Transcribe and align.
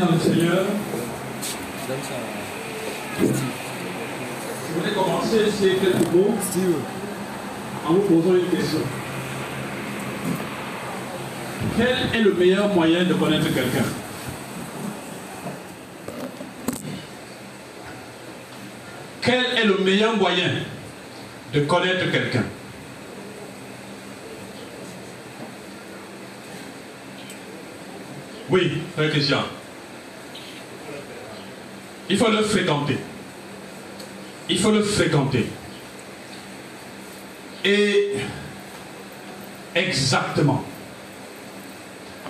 dans 0.00 0.12
le 0.12 0.18
Seigneur. 0.18 0.64
Je 3.18 4.78
voulais 4.78 4.94
commencer 4.94 5.50
ces 5.50 5.74
quelques 5.74 6.12
mots 6.12 6.34
en 7.86 7.92
vous 7.92 8.00
posant 8.00 8.34
une 8.34 8.48
question. 8.48 8.80
Quel 11.76 12.20
est 12.20 12.24
le 12.24 12.32
meilleur 12.34 12.68
moyen 12.68 13.04
de 13.04 13.14
connaître 13.14 13.52
quelqu'un? 13.52 13.84
Quel 19.22 19.44
est 19.58 19.66
le 19.66 19.78
meilleur 19.84 20.16
moyen 20.16 20.50
de 21.52 21.60
connaître 21.60 22.10
quelqu'un? 22.10 22.44
Oui, 28.48 28.82
frère 28.96 29.10
Christian. 29.10 29.44
Il 32.10 32.18
faut 32.18 32.28
le 32.28 32.42
fréquenter. 32.42 32.98
Il 34.48 34.58
faut 34.58 34.72
le 34.72 34.82
fréquenter. 34.82 35.46
Et 37.64 38.14
exactement. 39.76 40.64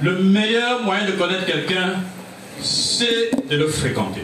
Le 0.03 0.19
meilleur 0.19 0.83
moyen 0.83 1.07
de 1.07 1.13
connaître 1.13 1.47
quelqu'un, 1.47 1.95
c'est 2.61 3.31
de 3.49 3.57
le 3.57 3.69
fréquenter. 3.69 4.21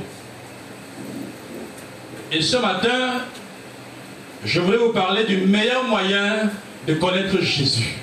Et 2.30 2.42
ce 2.42 2.59
matin, 2.59 3.23
je 4.45 4.61
voudrais 4.61 4.77
vous 4.77 4.92
parler 4.92 5.25
du 5.25 5.38
meilleur 5.38 5.84
moyen 5.84 6.50
de 6.86 6.95
connaître 6.95 7.41
Jésus. 7.41 7.97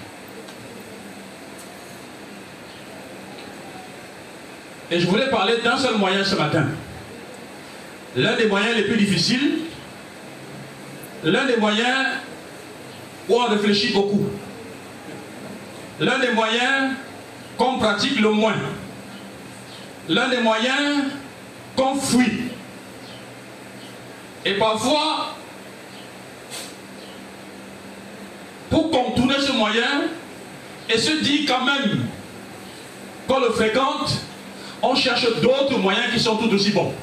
Et 4.89 4.99
je 4.99 5.05
voulais 5.05 5.29
parler 5.29 5.57
d'un 5.63 5.77
seul 5.77 5.97
moyen 5.97 6.23
ce 6.23 6.35
matin. 6.35 6.65
L'un 8.15 8.35
des 8.35 8.45
moyens 8.45 8.75
les 8.75 8.83
plus 8.83 8.97
difficiles, 8.97 9.59
l'un 11.23 11.45
des 11.45 11.57
moyens 11.57 12.07
où 13.27 13.35
on 13.35 13.47
réfléchit 13.47 13.91
beaucoup, 13.91 14.27
l'un 15.99 16.19
des 16.19 16.29
moyens 16.29 16.93
qu'on 17.57 17.79
pratique 17.79 18.19
le 18.19 18.29
moins, 18.29 18.55
l'un 20.07 20.29
des 20.29 20.39
moyens 20.39 21.05
qu'on 21.75 21.95
fuit. 21.95 22.51
Et 24.45 24.55
parfois, 24.55 25.35
pour 28.69 28.91
contourner 28.91 29.39
ce 29.39 29.53
moyen 29.53 30.03
et 30.89 30.97
se 30.97 31.23
dire 31.23 31.45
quand 31.47 31.65
même 31.65 32.05
qu'on 33.27 33.39
le 33.39 33.49
fréquente, 33.51 34.19
on 34.83 34.93
cherche 34.95 35.25
d'autres 35.41 35.79
moyens 35.79 36.11
qui 36.13 36.19
sont 36.19 36.35
tout 36.35 36.53
aussi 36.53 36.71
bons. 36.71 36.93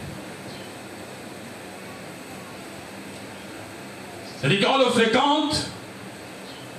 C'est-à-dire 4.41 4.66
qu'on 4.66 4.78
le 4.78 4.84
fréquente 4.86 5.66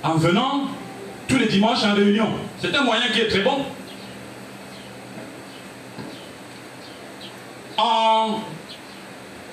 en 0.02 0.14
venant 0.14 0.68
tous 1.28 1.38
les 1.38 1.46
dimanches 1.46 1.84
en 1.84 1.94
réunion. 1.94 2.28
C'est 2.60 2.74
un 2.74 2.82
moyen 2.82 3.08
qui 3.12 3.20
est 3.20 3.28
très 3.28 3.40
bon. 3.42 3.64
En 7.78 8.40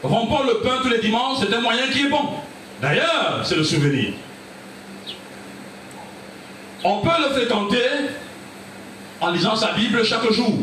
rompant 0.03 0.43
le 0.43 0.61
pain 0.61 0.79
tous 0.81 0.89
les 0.89 0.99
dimanches, 0.99 1.39
c'est 1.41 1.53
un 1.53 1.61
moyen 1.61 1.87
qui 1.87 2.05
est 2.05 2.09
bon. 2.09 2.29
D'ailleurs, 2.81 3.41
c'est 3.43 3.55
le 3.55 3.63
souvenir. 3.63 4.13
On 6.83 7.01
peut 7.01 7.09
le 7.19 7.35
fréquenter 7.35 7.85
en 9.21 9.31
lisant 9.31 9.55
sa 9.55 9.73
Bible 9.73 10.03
chaque 10.03 10.31
jour. 10.31 10.53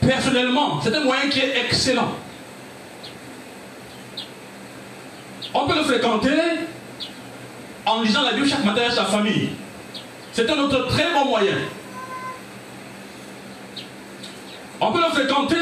Personnellement, 0.00 0.80
c'est 0.82 0.94
un 0.94 1.04
moyen 1.04 1.28
qui 1.30 1.38
est 1.38 1.64
excellent. 1.64 2.12
On 5.54 5.66
peut 5.66 5.74
le 5.74 5.84
fréquenter 5.84 6.30
en 7.84 8.02
lisant 8.02 8.22
la 8.22 8.32
Bible 8.32 8.48
chaque 8.48 8.64
matin 8.64 8.82
à 8.88 8.90
sa 8.90 9.04
famille. 9.04 9.50
C'est 10.32 10.48
un 10.48 10.58
autre 10.58 10.88
très 10.88 11.12
bon 11.12 11.26
moyen. 11.26 11.56
On 14.80 14.92
peut 14.92 15.00
le 15.00 15.10
fréquenter 15.10 15.56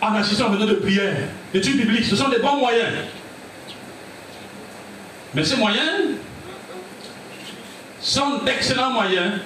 en 0.00 0.14
assistant 0.14 0.52
à 0.52 0.56
de 0.56 0.74
prière, 0.74 1.16
d'études 1.52 1.76
bibliques. 1.76 2.04
Ce 2.04 2.16
sont 2.16 2.28
des 2.28 2.38
bons 2.38 2.56
moyens. 2.56 2.88
Mais 5.34 5.44
ces 5.44 5.56
moyens 5.56 6.16
sont 8.00 8.38
d'excellents 8.44 8.90
moyens, 8.90 9.40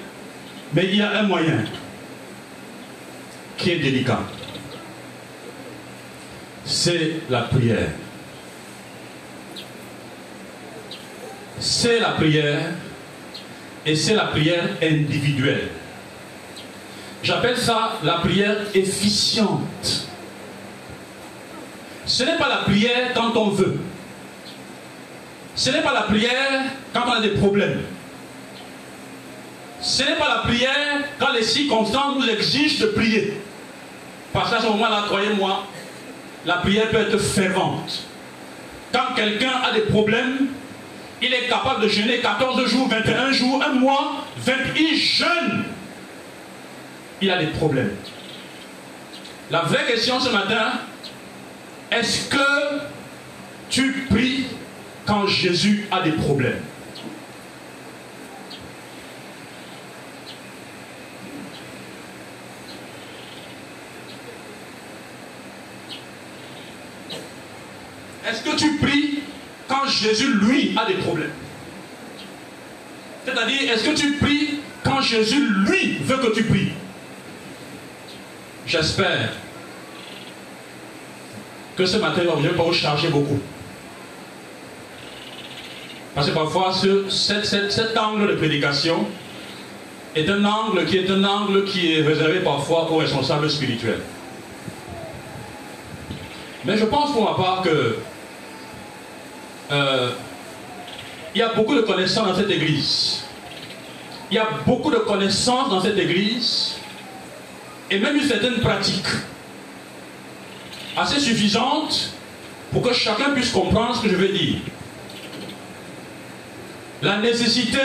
mais 0.72 0.84
il 0.84 0.96
y 0.96 1.02
a 1.02 1.18
un 1.18 1.22
moyen 1.22 1.64
qui 3.56 3.70
est 3.70 3.78
délicat. 3.78 4.20
C'est 6.66 7.20
la 7.30 7.42
prière. 7.42 7.90
C'est 11.60 12.00
la 12.00 12.10
prière 12.10 12.70
et 13.86 13.94
c'est 13.94 14.14
la 14.14 14.24
prière 14.24 14.68
individuelle. 14.82 15.68
J'appelle 17.22 17.56
ça 17.56 17.98
la 18.02 18.14
prière 18.14 18.56
efficiente. 18.74 20.08
Ce 22.04 22.24
n'est 22.24 22.36
pas 22.36 22.48
la 22.48 22.58
prière 22.58 23.12
quand 23.14 23.36
on 23.36 23.50
veut. 23.50 23.78
Ce 25.54 25.70
n'est 25.70 25.82
pas 25.82 25.94
la 25.94 26.02
prière 26.02 26.64
quand 26.92 27.04
on 27.06 27.12
a 27.12 27.20
des 27.20 27.30
problèmes. 27.30 27.82
Ce 29.80 30.02
n'est 30.02 30.16
pas 30.16 30.28
la 30.28 30.40
prière 30.40 31.04
quand 31.18 31.32
les 31.32 31.42
circonstances 31.44 32.16
nous 32.18 32.28
exigent 32.28 32.80
de 32.80 32.86
prier. 32.90 33.40
Parce 34.32 34.50
qu'à 34.50 34.60
ce 34.60 34.66
moment-là, 34.66 35.04
croyez-moi, 35.06 35.64
la 36.46 36.58
prière 36.58 36.88
peut 36.88 36.98
être 36.98 37.18
fervente. 37.18 38.04
Quand 38.92 39.14
quelqu'un 39.14 39.52
a 39.68 39.72
des 39.72 39.82
problèmes, 39.82 40.46
il 41.20 41.34
est 41.34 41.48
capable 41.48 41.82
de 41.82 41.88
jeûner 41.88 42.20
14 42.20 42.66
jours, 42.66 42.88
21 42.88 43.32
jours, 43.32 43.62
un 43.62 43.72
mois, 43.72 44.24
20, 44.38 44.52
il 44.76 44.96
jeûne. 44.96 45.64
Il 47.20 47.30
a 47.30 47.38
des 47.38 47.48
problèmes. 47.48 47.96
La 49.50 49.62
vraie 49.62 49.86
question 49.86 50.20
ce 50.20 50.30
matin, 50.30 50.72
est-ce 51.90 52.28
que 52.28 52.80
tu 53.68 54.06
pries 54.08 54.46
quand 55.04 55.26
Jésus 55.26 55.88
a 55.90 56.00
des 56.02 56.12
problèmes 56.12 56.62
Est-ce 68.28 68.42
que 68.42 68.56
tu 68.56 68.76
pries 68.78 69.20
quand 69.68 69.86
Jésus, 70.06 70.32
lui, 70.34 70.72
a 70.76 70.86
des 70.86 70.94
problèmes 70.94 71.32
C'est-à-dire, 73.24 73.72
est-ce 73.72 73.84
que 73.84 73.94
tu 73.94 74.12
pries 74.14 74.60
quand 74.84 75.00
Jésus, 75.00 75.44
lui, 75.66 75.98
veut 76.02 76.18
que 76.18 76.32
tu 76.32 76.44
pries? 76.44 76.70
J'espère 78.66 79.32
que 81.76 81.86
ce 81.86 81.96
matin, 81.96 82.22
je 82.24 82.42
ne 82.42 82.48
vais 82.48 82.56
pas 82.56 82.62
vous 82.62 82.72
charger 82.72 83.08
beaucoup. 83.08 83.40
Parce 86.14 86.28
que 86.28 86.34
parfois, 86.34 86.72
ce, 86.72 87.08
cet 87.10 87.98
angle 87.98 88.28
de 88.28 88.34
prédication 88.36 89.06
est 90.14 90.28
un 90.30 90.44
angle 90.44 90.86
qui 90.86 90.98
est 90.98 91.10
un 91.10 91.22
angle 91.24 91.64
qui 91.64 91.92
est 91.92 92.02
réservé 92.02 92.40
parfois 92.40 92.90
aux 92.90 92.96
responsables 92.96 93.50
spirituels. 93.50 94.00
Mais 96.64 96.78
je 96.78 96.84
pense 96.86 97.12
pour 97.12 97.24
ma 97.24 97.36
part 97.36 97.62
que 97.62 97.96
euh, 99.72 100.10
il 101.34 101.38
y 101.38 101.42
a 101.42 101.52
beaucoup 101.54 101.74
de 101.74 101.82
connaissances 101.82 102.26
dans 102.26 102.36
cette 102.36 102.50
église. 102.50 103.22
Il 104.30 104.34
y 104.34 104.38
a 104.38 104.48
beaucoup 104.66 104.90
de 104.90 104.98
connaissances 104.98 105.70
dans 105.70 105.80
cette 105.80 105.98
église 105.98 106.76
et 107.90 107.98
même 107.98 108.16
une 108.16 108.26
certaine 108.26 108.58
pratique 108.60 109.06
assez 110.96 111.20
suffisante 111.20 112.12
pour 112.72 112.82
que 112.82 112.92
chacun 112.92 113.30
puisse 113.30 113.50
comprendre 113.50 113.96
ce 113.96 114.02
que 114.02 114.08
je 114.08 114.16
veux 114.16 114.28
dire. 114.28 114.58
La 117.02 117.18
nécessité 117.18 117.78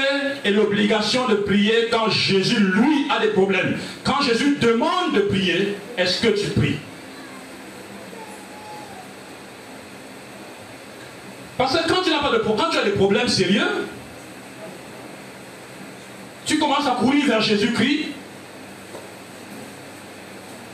et 0.45 0.51
l'obligation 0.51 1.27
de 1.27 1.35
prier 1.35 1.89
quand 1.91 2.09
Jésus, 2.09 2.59
lui, 2.59 3.07
a 3.09 3.19
des 3.19 3.33
problèmes. 3.33 3.77
Quand 4.03 4.21
Jésus 4.21 4.57
demande 4.59 5.13
de 5.13 5.19
prier, 5.21 5.75
est-ce 5.97 6.21
que 6.21 6.27
tu 6.29 6.49
pries? 6.51 6.77
Parce 11.61 11.77
que 11.77 11.87
quand 11.87 12.01
tu 12.01 12.09
n'as 12.09 12.23
pas 12.23 12.31
de 12.31 12.39
quand 12.39 12.71
tu 12.71 12.77
as 12.79 12.83
des 12.83 12.89
problèmes 12.89 13.27
sérieux, 13.27 13.85
tu 16.43 16.57
commences 16.57 16.87
à 16.87 16.95
courir 16.99 17.27
vers 17.27 17.39
Jésus-Christ 17.39 18.07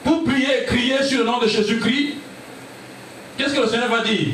pour 0.06 0.24
prier 0.24 0.62
et 0.62 0.66
crier 0.66 1.04
sur 1.04 1.20
le 1.20 1.26
nom 1.26 1.40
de 1.40 1.48
Jésus-Christ. 1.48 2.14
Qu'est-ce 3.38 3.54
que 3.54 3.60
le 3.60 3.68
Seigneur 3.68 3.90
va 3.90 4.02
dire? 4.02 4.28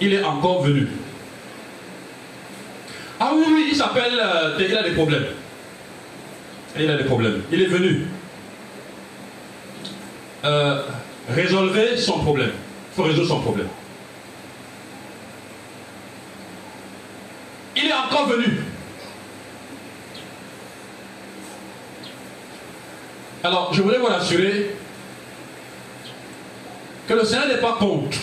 Il 0.00 0.12
est 0.12 0.22
encore 0.22 0.62
venu. 0.62 0.86
Ah 3.18 3.32
oui, 3.34 3.46
oui, 3.48 3.66
il 3.72 3.76
s'appelle, 3.76 4.14
euh, 4.14 4.56
il 4.60 4.76
a 4.76 4.84
des 4.84 4.92
problèmes. 4.92 5.26
il 6.78 6.88
a 6.88 6.96
des 6.96 7.04
problèmes. 7.04 7.42
Il 7.50 7.62
est 7.62 7.66
venu 7.66 8.06
euh, 10.44 10.82
résolver 11.30 11.96
son 11.96 12.20
problème. 12.20 12.52
Il 12.92 12.94
faut 12.94 13.02
résoudre 13.02 13.26
son 13.26 13.40
problème. 13.40 13.66
Il 17.76 17.84
est 17.84 17.92
encore 17.92 18.26
venu. 18.26 18.58
Alors, 23.46 23.72
je 23.72 23.80
voudrais 23.80 23.98
vous 23.98 24.06
rassurer 24.06 24.74
que 27.06 27.14
le 27.14 27.24
Seigneur 27.24 27.46
n'est 27.46 27.58
pas 27.58 27.76
contre 27.78 28.18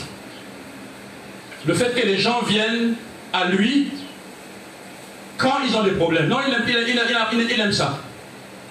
le 1.66 1.74
fait 1.74 1.98
que 1.98 2.06
les 2.06 2.18
gens 2.18 2.42
viennent 2.42 2.96
à 3.32 3.46
lui 3.46 3.94
quand 5.38 5.60
ils 5.66 5.78
ont 5.78 5.84
des 5.84 5.92
problèmes. 5.92 6.28
Non, 6.28 6.40
il 6.46 6.54
aime, 6.54 6.64
il, 6.68 7.60
aime 7.62 7.72
ça. 7.72 8.00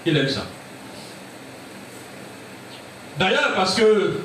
Il 0.04 0.14
aime 0.14 0.28
ça. 0.28 0.44
D'ailleurs, 3.18 3.54
parce 3.56 3.74
que 3.74 4.20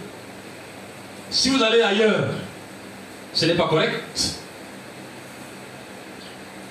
si 1.30 1.50
vous 1.50 1.64
allez 1.64 1.82
ailleurs, 1.82 2.28
ce 3.34 3.46
n'est 3.46 3.56
pas 3.56 3.70
correct. 3.70 4.34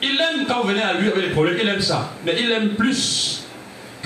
Il 0.02 0.20
aime 0.20 0.44
quand 0.46 0.60
vous 0.60 0.68
venez 0.68 0.82
à 0.82 0.92
lui 0.92 1.10
avec 1.10 1.28
des 1.28 1.30
problèmes, 1.30 1.56
il 1.58 1.66
aime 1.66 1.80
ça. 1.80 2.10
Mais 2.26 2.36
il 2.38 2.52
aime 2.52 2.74
plus 2.74 3.45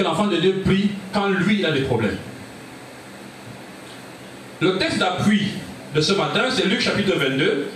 l'enfant 0.02 0.26
de 0.26 0.36
Dieu 0.36 0.62
prie 0.64 0.90
quand 1.12 1.28
lui 1.28 1.60
il 1.60 1.66
a 1.66 1.72
des 1.72 1.82
problèmes. 1.82 2.18
Le 4.60 4.78
texte 4.78 4.98
d'appui 4.98 5.48
de 5.94 6.00
ce 6.00 6.12
matin, 6.12 6.44
c'est 6.50 6.66
Luc 6.66 6.80
chapitre 6.80 7.16
22, 7.16 7.68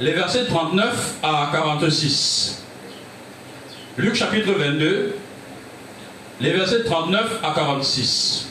les 0.00 0.12
versets 0.12 0.46
39 0.46 1.14
à 1.22 1.50
46. 1.52 2.64
Luc 3.98 4.14
chapitre 4.14 4.52
22, 4.52 5.14
les 6.40 6.50
versets 6.52 6.84
39 6.84 7.40
à 7.42 7.52
46. 7.54 8.48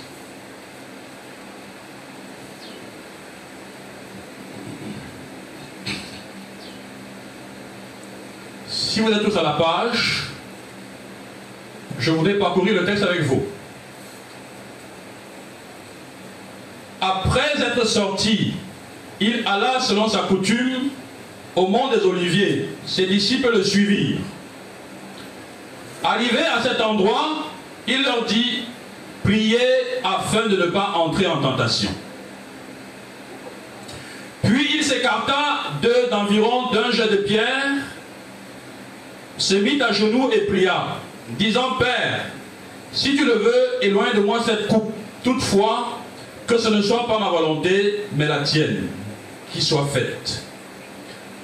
Si 8.67 8.99
vous 9.01 9.11
êtes 9.11 9.23
tous 9.23 9.37
à 9.37 9.43
la 9.43 9.51
page, 9.51 10.28
je 11.99 12.11
voudrais 12.11 12.35
parcourir 12.35 12.73
le 12.73 12.85
texte 12.85 13.03
avec 13.03 13.21
vous. 13.21 13.45
Après 17.01 17.53
être 17.57 17.85
sorti, 17.85 18.53
il 19.19 19.43
alla 19.45 19.79
selon 19.79 20.07
sa 20.07 20.19
coutume 20.19 20.89
au 21.55 21.67
mont 21.67 21.89
des 21.89 22.03
Oliviers. 22.05 22.69
Ses 22.85 23.05
disciples 23.05 23.51
le 23.51 23.63
suivirent. 23.63 24.19
Arrivé 26.03 26.39
à 26.39 26.61
cet 26.63 26.79
endroit, 26.79 27.47
il 27.87 28.03
leur 28.03 28.23
dit, 28.25 28.63
priez 29.23 29.59
afin 30.03 30.47
de 30.47 30.55
ne 30.55 30.67
pas 30.67 30.93
entrer 30.95 31.27
en 31.27 31.41
tentation. 31.41 31.91
Puis 34.43 34.77
il 34.77 34.83
s'écarta 34.83 35.73
d'environ 36.09 36.71
d'un 36.71 36.91
jet 36.91 37.09
de 37.09 37.17
pierre, 37.17 37.75
se 39.37 39.55
mit 39.55 39.81
à 39.81 39.91
genoux 39.91 40.29
et 40.31 40.41
pria, 40.41 40.97
disant, 41.37 41.77
Père, 41.77 42.25
si 42.91 43.15
tu 43.15 43.25
le 43.25 43.33
veux, 43.33 43.67
éloigne 43.81 44.15
de 44.15 44.21
moi 44.21 44.39
cette 44.45 44.67
coupe. 44.67 44.93
Toutefois, 45.23 45.99
que 46.47 46.57
ce 46.57 46.69
ne 46.69 46.81
soit 46.81 47.05
pas 47.07 47.19
ma 47.19 47.29
volonté, 47.29 48.05
mais 48.15 48.27
la 48.27 48.39
tienne, 48.39 48.87
qui 49.51 49.61
soit 49.61 49.85
faite. 49.85 50.43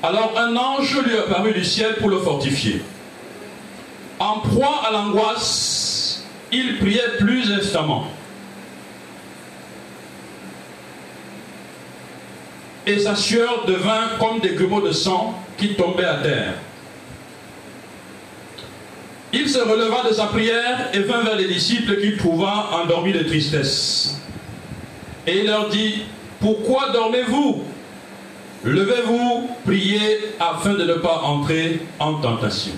Alors 0.02 0.34
un 0.38 0.56
ange 0.56 0.98
lui 1.04 1.18
apparut 1.18 1.54
du 1.54 1.64
ciel 1.64 1.96
pour 1.96 2.10
le 2.10 2.20
fortifier. 2.20 2.82
En 4.20 4.40
proie 4.40 4.82
à 4.88 4.92
l'angoisse, 4.92 6.24
il 6.52 6.78
priait 6.78 7.18
plus 7.20 7.52
instamment. 7.52 8.08
Et 12.88 13.00
sa 13.00 13.16
sueur 13.16 13.66
devint 13.66 14.10
comme 14.20 14.40
des 14.40 14.54
grumeaux 14.54 14.82
de 14.82 14.92
sang 14.92 15.38
qui 15.58 15.76
tombaient 15.76 16.06
à 16.06 16.16
terre. 16.16 16.54
Il 19.38 19.50
se 19.50 19.60
releva 19.60 20.08
de 20.08 20.14
sa 20.14 20.28
prière 20.28 20.92
et 20.94 21.00
vint 21.00 21.22
vers 21.22 21.36
les 21.36 21.48
disciples 21.48 22.00
qu'il 22.00 22.16
trouva 22.16 22.70
endormis 22.72 23.12
de 23.12 23.24
tristesse. 23.24 24.18
Et 25.28 25.40
il 25.40 25.48
leur 25.48 25.68
dit, 25.68 26.04
pourquoi 26.40 26.92
dormez-vous? 26.92 27.66
Levez-vous, 28.64 29.50
priez 29.66 30.20
afin 30.40 30.76
de 30.76 30.86
ne 30.86 30.94
pas 30.94 31.18
entrer 31.24 31.82
en 32.00 32.14
tentation. 32.16 32.72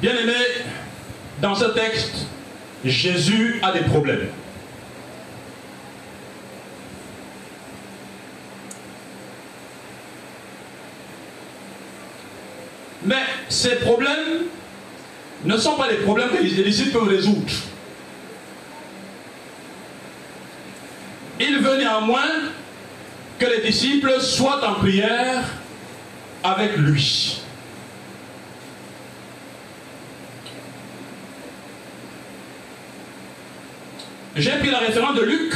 Bien 0.00 0.16
aimé, 0.16 0.32
dans 1.42 1.54
ce 1.54 1.66
texte, 1.66 2.26
Jésus 2.82 3.60
a 3.62 3.72
des 3.72 3.84
problèmes. 3.84 4.28
Mais 13.06 13.22
ces 13.48 13.76
problèmes 13.76 14.46
ne 15.44 15.56
sont 15.56 15.76
pas 15.76 15.88
des 15.88 15.98
problèmes 15.98 16.30
que 16.30 16.42
les 16.42 16.64
disciples 16.64 16.90
peuvent 16.90 17.08
résoudre. 17.08 17.52
Il 21.38 21.58
veut 21.58 21.76
néanmoins 21.76 22.30
que 23.38 23.46
les 23.46 23.60
disciples 23.60 24.20
soient 24.20 24.68
en 24.68 24.74
prière 24.74 25.44
avec 26.42 26.76
lui. 26.76 27.42
J'ai 34.34 34.52
pris 34.58 34.70
la 34.70 34.78
référence 34.78 35.14
de 35.14 35.22
Luc 35.22 35.54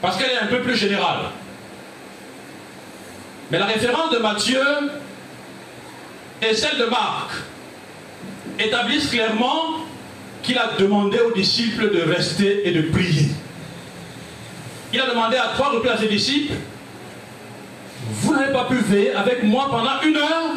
parce 0.00 0.16
qu'elle 0.16 0.30
est 0.30 0.38
un 0.38 0.46
peu 0.46 0.60
plus 0.60 0.76
générale. 0.76 1.26
Mais 3.50 3.58
la 3.58 3.66
référence 3.66 4.10
de 4.10 4.18
Matthieu 4.18 4.62
et 6.42 6.54
celle 6.54 6.78
de 6.78 6.86
Marc 6.86 7.30
établissent 8.58 9.08
clairement 9.08 9.84
qu'il 10.42 10.58
a 10.58 10.72
demandé 10.78 11.18
aux 11.20 11.32
disciples 11.32 11.90
de 11.94 12.02
rester 12.02 12.68
et 12.68 12.72
de 12.72 12.82
prier. 12.90 13.28
Il 14.92 15.00
a 15.00 15.08
demandé 15.08 15.36
à 15.36 15.48
trois 15.54 15.70
reprises 15.70 16.04
à 16.04 16.06
disciples, 16.06 16.54
vous 18.08 18.34
n'avez 18.34 18.52
pas 18.52 18.64
pu 18.64 18.76
veiller 18.76 19.14
avec 19.14 19.42
moi 19.42 19.68
pendant 19.70 20.00
une 20.02 20.16
heure? 20.16 20.52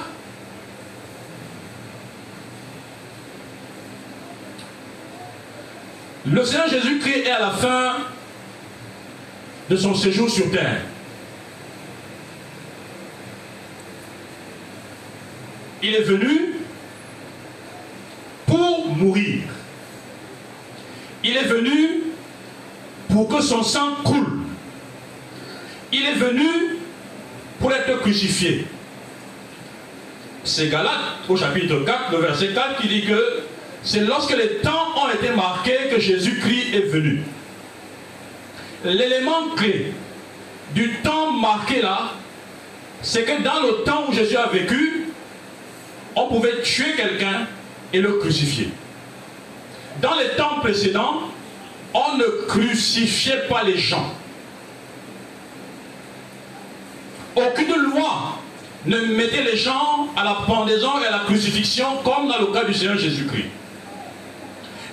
Le 6.25 6.43
Seigneur 6.43 6.67
Jésus-Christ 6.67 7.25
est 7.25 7.31
à 7.31 7.39
la 7.39 7.51
fin 7.51 7.95
de 9.69 9.77
son 9.77 9.95
séjour 9.95 10.29
sur 10.29 10.51
terre. 10.51 10.81
Il 15.83 15.95
est 15.95 16.01
venu 16.01 16.55
pour 18.45 18.87
mourir. 18.95 19.43
Il 21.23 21.37
est 21.37 21.43
venu 21.43 22.03
pour 23.09 23.27
que 23.27 23.41
son 23.41 23.63
sang 23.63 23.95
coule. 24.03 24.39
Il 25.91 26.05
est 26.05 26.13
venu 26.13 26.47
pour 27.59 27.71
être 27.73 27.99
crucifié. 28.01 28.65
C'est 30.43 30.69
Galate 30.69 31.27
au 31.27 31.35
chapitre 31.35 31.83
4, 31.85 32.11
le 32.11 32.17
verset 32.19 32.53
4 32.53 32.81
qui 32.81 32.87
dit 32.87 33.05
que 33.05 33.43
c'est 33.83 34.01
lorsque 34.01 34.35
les 34.35 34.57
temps 34.57 34.95
ont 34.95 35.09
été 35.09 35.33
marqués 35.33 35.89
que 35.91 35.99
Jésus-Christ 35.99 36.73
est 36.73 36.89
venu. 36.89 37.23
L'élément 38.83 39.49
clé 39.55 39.91
du 40.73 40.93
temps 41.03 41.31
marqué 41.31 41.81
là, 41.81 42.13
c'est 43.01 43.23
que 43.23 43.41
dans 43.41 43.61
le 43.61 43.83
temps 43.83 44.05
où 44.07 44.13
Jésus 44.13 44.37
a 44.37 44.47
vécu, 44.47 44.96
on 46.17 46.27
pouvait 46.27 46.61
tuer 46.63 46.93
quelqu'un 46.95 47.47
et 47.93 48.01
le 48.01 48.13
crucifier. 48.13 48.69
Dans 50.01 50.15
les 50.15 50.29
temps 50.35 50.59
précédents, 50.61 51.21
on 51.93 52.17
ne 52.17 52.47
crucifiait 52.47 53.47
pas 53.47 53.63
les 53.63 53.77
gens. 53.77 54.13
Aucune 57.35 57.75
loi 57.75 58.39
ne 58.85 58.99
mettait 59.15 59.43
les 59.43 59.57
gens 59.57 60.07
à 60.15 60.23
la 60.23 60.37
pendaison 60.47 60.99
et 61.03 61.05
à 61.05 61.11
la 61.11 61.19
crucifixion 61.19 61.85
comme 62.03 62.27
dans 62.27 62.39
le 62.39 62.47
cas 62.47 62.63
du 62.63 62.73
Seigneur 62.73 62.97
Jésus-Christ. 62.97 63.49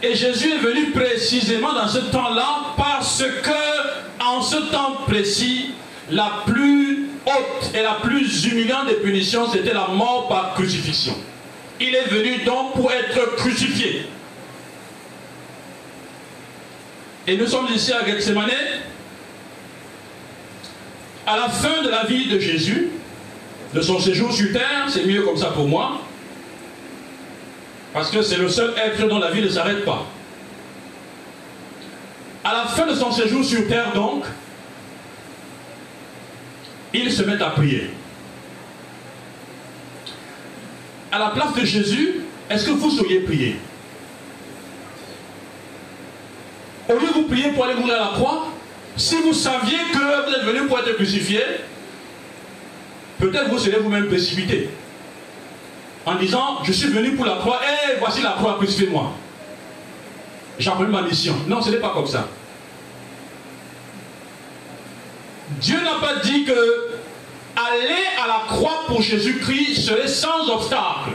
Et 0.02 0.14
Jésus 0.14 0.52
est 0.52 0.58
venu 0.58 0.90
précisément 0.90 1.72
dans 1.72 1.88
ce 1.88 1.98
temps-là 1.98 2.74
parce 2.76 3.22
que 3.22 4.22
en 4.22 4.42
ce 4.42 4.56
temps 4.56 4.96
précis, 5.06 5.70
la 6.10 6.42
plus 6.44 6.93
haute 7.26 7.70
et 7.74 7.82
la 7.82 7.94
plus 8.02 8.46
humiliante 8.46 8.88
des 8.88 8.94
punitions, 8.94 9.50
c'était 9.50 9.74
la 9.74 9.88
mort 9.88 10.28
par 10.28 10.54
crucifixion. 10.54 11.14
Il 11.80 11.94
est 11.94 12.08
venu 12.08 12.44
donc 12.44 12.74
pour 12.74 12.90
être 12.92 13.36
crucifié. 13.36 14.06
Et 17.26 17.36
nous 17.36 17.46
sommes 17.46 17.68
ici 17.74 17.92
à 17.92 18.04
Gethsemane. 18.04 18.50
À 21.26 21.36
la 21.36 21.48
fin 21.48 21.82
de 21.82 21.88
la 21.88 22.04
vie 22.04 22.28
de 22.28 22.38
Jésus, 22.38 22.90
de 23.72 23.80
son 23.80 23.98
séjour 23.98 24.32
sur 24.32 24.52
terre, 24.52 24.86
c'est 24.88 25.06
mieux 25.06 25.22
comme 25.22 25.38
ça 25.38 25.46
pour 25.46 25.66
moi, 25.66 26.02
parce 27.94 28.10
que 28.10 28.22
c'est 28.22 28.36
le 28.36 28.48
seul 28.48 28.74
être 28.76 29.08
dont 29.08 29.18
la 29.18 29.30
vie 29.30 29.40
ne 29.40 29.48
s'arrête 29.48 29.84
pas. 29.84 30.06
À 32.44 32.52
la 32.52 32.66
fin 32.66 32.86
de 32.86 32.94
son 32.94 33.10
séjour 33.10 33.42
sur 33.42 33.66
terre, 33.66 33.92
donc, 33.94 34.24
il 36.94 37.12
se 37.12 37.22
met 37.22 37.42
à 37.42 37.50
prier. 37.50 37.90
À 41.10 41.18
la 41.18 41.28
place 41.28 41.54
de 41.54 41.64
Jésus, 41.64 42.20
est-ce 42.48 42.66
que 42.66 42.70
vous 42.70 42.90
sauriez 42.90 43.20
prier? 43.20 43.56
Au 46.88 46.94
lieu 46.94 47.06
de 47.08 47.12
vous 47.12 47.22
prier 47.24 47.50
pour 47.52 47.64
aller 47.64 47.74
mourir 47.74 47.94
à 47.94 48.10
la 48.10 48.10
croix, 48.14 48.48
si 48.96 49.16
vous 49.16 49.32
saviez 49.32 49.78
que 49.92 49.98
vous 49.98 50.34
êtes 50.34 50.44
venu 50.44 50.66
pour 50.66 50.78
être 50.78 50.94
crucifié, 50.94 51.40
peut-être 53.18 53.48
vous 53.48 53.58
serez 53.58 53.78
vous-même 53.78 54.06
précipité. 54.06 54.70
En 56.06 56.16
disant, 56.16 56.62
je 56.62 56.72
suis 56.72 56.88
venu 56.88 57.12
pour 57.12 57.24
la 57.24 57.36
croix, 57.36 57.60
et 57.64 57.98
voici 57.98 58.22
la 58.22 58.32
croix, 58.32 58.56
crucifiez-moi. 58.56 59.12
J'ai 60.58 60.70
ma 60.70 61.02
mission. 61.02 61.34
Non, 61.48 61.60
ce 61.62 61.70
n'est 61.70 61.78
pas 61.78 61.90
comme 61.90 62.06
ça. 62.06 62.28
Dieu 65.60 65.80
n'a 65.82 66.00
pas 66.00 66.16
dit 66.16 66.44
que 66.44 66.88
aller 67.56 68.06
à 68.22 68.26
la 68.26 68.44
croix 68.48 68.84
pour 68.86 69.02
Jésus-Christ 69.02 69.82
serait 69.82 70.08
sans 70.08 70.48
obstacle. 70.50 71.12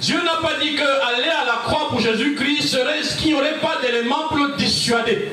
Dieu 0.00 0.20
n'a 0.24 0.36
pas 0.46 0.58
dit 0.60 0.74
que 0.74 0.82
aller 0.82 1.28
à 1.28 1.44
la 1.44 1.62
croix 1.64 1.88
pour 1.88 2.00
Jésus-Christ 2.00 2.68
serait 2.68 3.02
ce 3.02 3.16
qu'il 3.16 3.28
n'y 3.28 3.34
aurait 3.34 3.60
pas 3.60 3.78
d'éléments 3.80 4.28
pour 4.28 4.38
le 4.38 4.56
dissuader. 4.56 5.30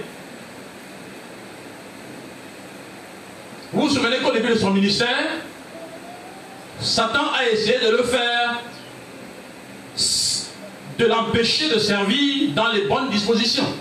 Vous 3.73 3.87
vous 3.87 3.89
souvenez 3.89 4.17
qu'au 4.17 4.31
début 4.31 4.49
de 4.49 4.57
son 4.57 4.71
ministère, 4.71 5.27
Satan 6.79 7.31
a 7.33 7.49
essayé 7.49 7.79
de 7.79 7.89
le 7.89 8.03
faire, 8.03 8.61
de 10.97 11.05
l'empêcher 11.05 11.69
de 11.69 11.79
servir 11.79 12.51
dans 12.53 12.71
les 12.71 12.81
bonnes 12.81 13.09
dispositions. 13.09 13.73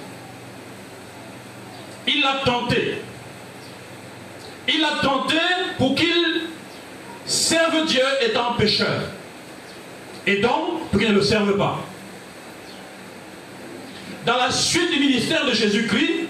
Il 2.07 2.23
l'a 2.23 2.41
tenté. 2.45 2.99
Il 4.69 4.81
l'a 4.81 5.01
tenté 5.03 5.37
pour 5.79 5.95
qu'il 5.95 6.43
serve 7.27 7.87
Dieu 7.87 8.05
étant 8.23 8.55
pécheur. 8.55 9.03
Et 10.27 10.37
donc, 10.37 10.89
pour 10.91 11.01
qu'il 11.01 11.11
ne 11.11 11.15
le 11.15 11.23
serve 11.23 11.57
pas. 11.57 11.79
Dans 14.27 14.37
la 14.37 14.51
suite 14.51 14.91
du 14.93 15.01
ministère 15.01 15.47
de 15.47 15.53
Jésus-Christ, 15.53 16.29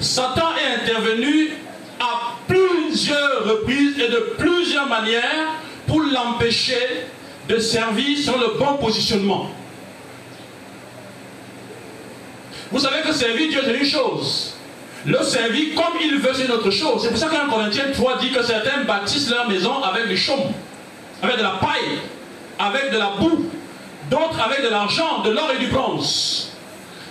Satan 0.00 0.50
est 0.56 0.82
intervenu 0.82 1.52
à 2.00 2.36
plusieurs 2.46 3.44
reprises 3.44 3.98
et 3.98 4.08
de 4.08 4.34
plusieurs 4.38 4.88
manières 4.88 5.54
pour 5.86 6.00
l'empêcher 6.00 7.06
de 7.48 7.58
servir 7.58 8.18
sur 8.18 8.38
le 8.38 8.58
bon 8.58 8.76
positionnement. 8.76 9.50
Vous 12.70 12.80
savez 12.80 13.00
que 13.02 13.12
servir 13.12 13.48
Dieu, 13.48 13.62
c'est 13.64 13.78
une 13.78 13.86
chose. 13.86 14.57
Le 15.06 15.22
servir 15.22 15.74
comme 15.74 16.00
il 16.02 16.18
veut, 16.18 16.32
c'est 16.34 16.44
une 16.44 16.52
autre 16.52 16.70
chose. 16.70 17.02
C'est 17.02 17.08
pour 17.10 17.18
ça 17.18 17.28
qu'un 17.28 17.48
Corinthiens 17.48 17.92
3 17.92 18.18
dit 18.18 18.30
que 18.30 18.42
certains 18.42 18.82
bâtissent 18.84 19.30
leur 19.30 19.48
maison 19.48 19.82
avec 19.82 20.08
du 20.08 20.16
chaume, 20.16 20.52
avec 21.22 21.38
de 21.38 21.42
la 21.42 21.58
paille, 21.60 22.00
avec 22.58 22.90
de 22.92 22.98
la 22.98 23.10
boue, 23.18 23.46
d'autres 24.10 24.40
avec 24.40 24.62
de 24.62 24.68
l'argent, 24.68 25.22
de 25.22 25.30
l'or 25.30 25.50
et 25.54 25.58
du 25.58 25.68
bronze. 25.68 26.52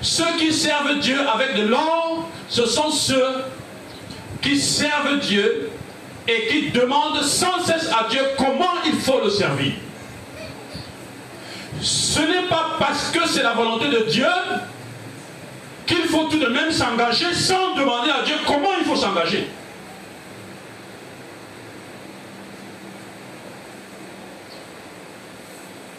Ceux 0.01 0.37
qui 0.37 0.53
servent 0.53 0.99
Dieu 0.99 1.17
avec 1.33 1.55
de 1.55 1.67
l'or, 1.67 2.29
ce 2.49 2.65
sont 2.65 2.91
ceux 2.91 3.43
qui 4.41 4.59
servent 4.59 5.19
Dieu 5.19 5.71
et 6.27 6.47
qui 6.47 6.69
demandent 6.71 7.21
sans 7.23 7.63
cesse 7.63 7.89
à 7.89 8.07
Dieu 8.09 8.21
comment 8.37 8.75
il 8.85 8.99
faut 8.99 9.21
le 9.23 9.29
servir. 9.29 9.73
Ce 11.81 12.19
n'est 12.19 12.47
pas 12.49 12.75
parce 12.79 13.11
que 13.11 13.27
c'est 13.27 13.43
la 13.43 13.53
volonté 13.53 13.87
de 13.87 14.09
Dieu 14.09 14.27
qu'il 15.87 16.03
faut 16.03 16.25
tout 16.25 16.37
de 16.37 16.47
même 16.47 16.71
s'engager 16.71 17.33
sans 17.33 17.75
demander 17.75 18.11
à 18.11 18.21
Dieu 18.23 18.35
comment 18.45 18.69
il 18.79 18.85
faut 18.85 18.95
s'engager. 18.95 19.47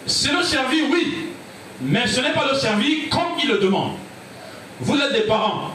C'est 0.06 0.32
le 0.32 0.42
servir, 0.42 0.84
oui, 0.90 1.28
mais 1.80 2.06
ce 2.06 2.20
n'est 2.20 2.32
pas 2.32 2.50
le 2.50 2.56
servir 2.56 3.08
comme 3.10 3.38
il 3.42 3.48
le 3.48 3.58
demande. 3.58 3.92
Vous 4.80 4.98
êtes 4.98 5.12
des 5.12 5.22
parents, 5.22 5.74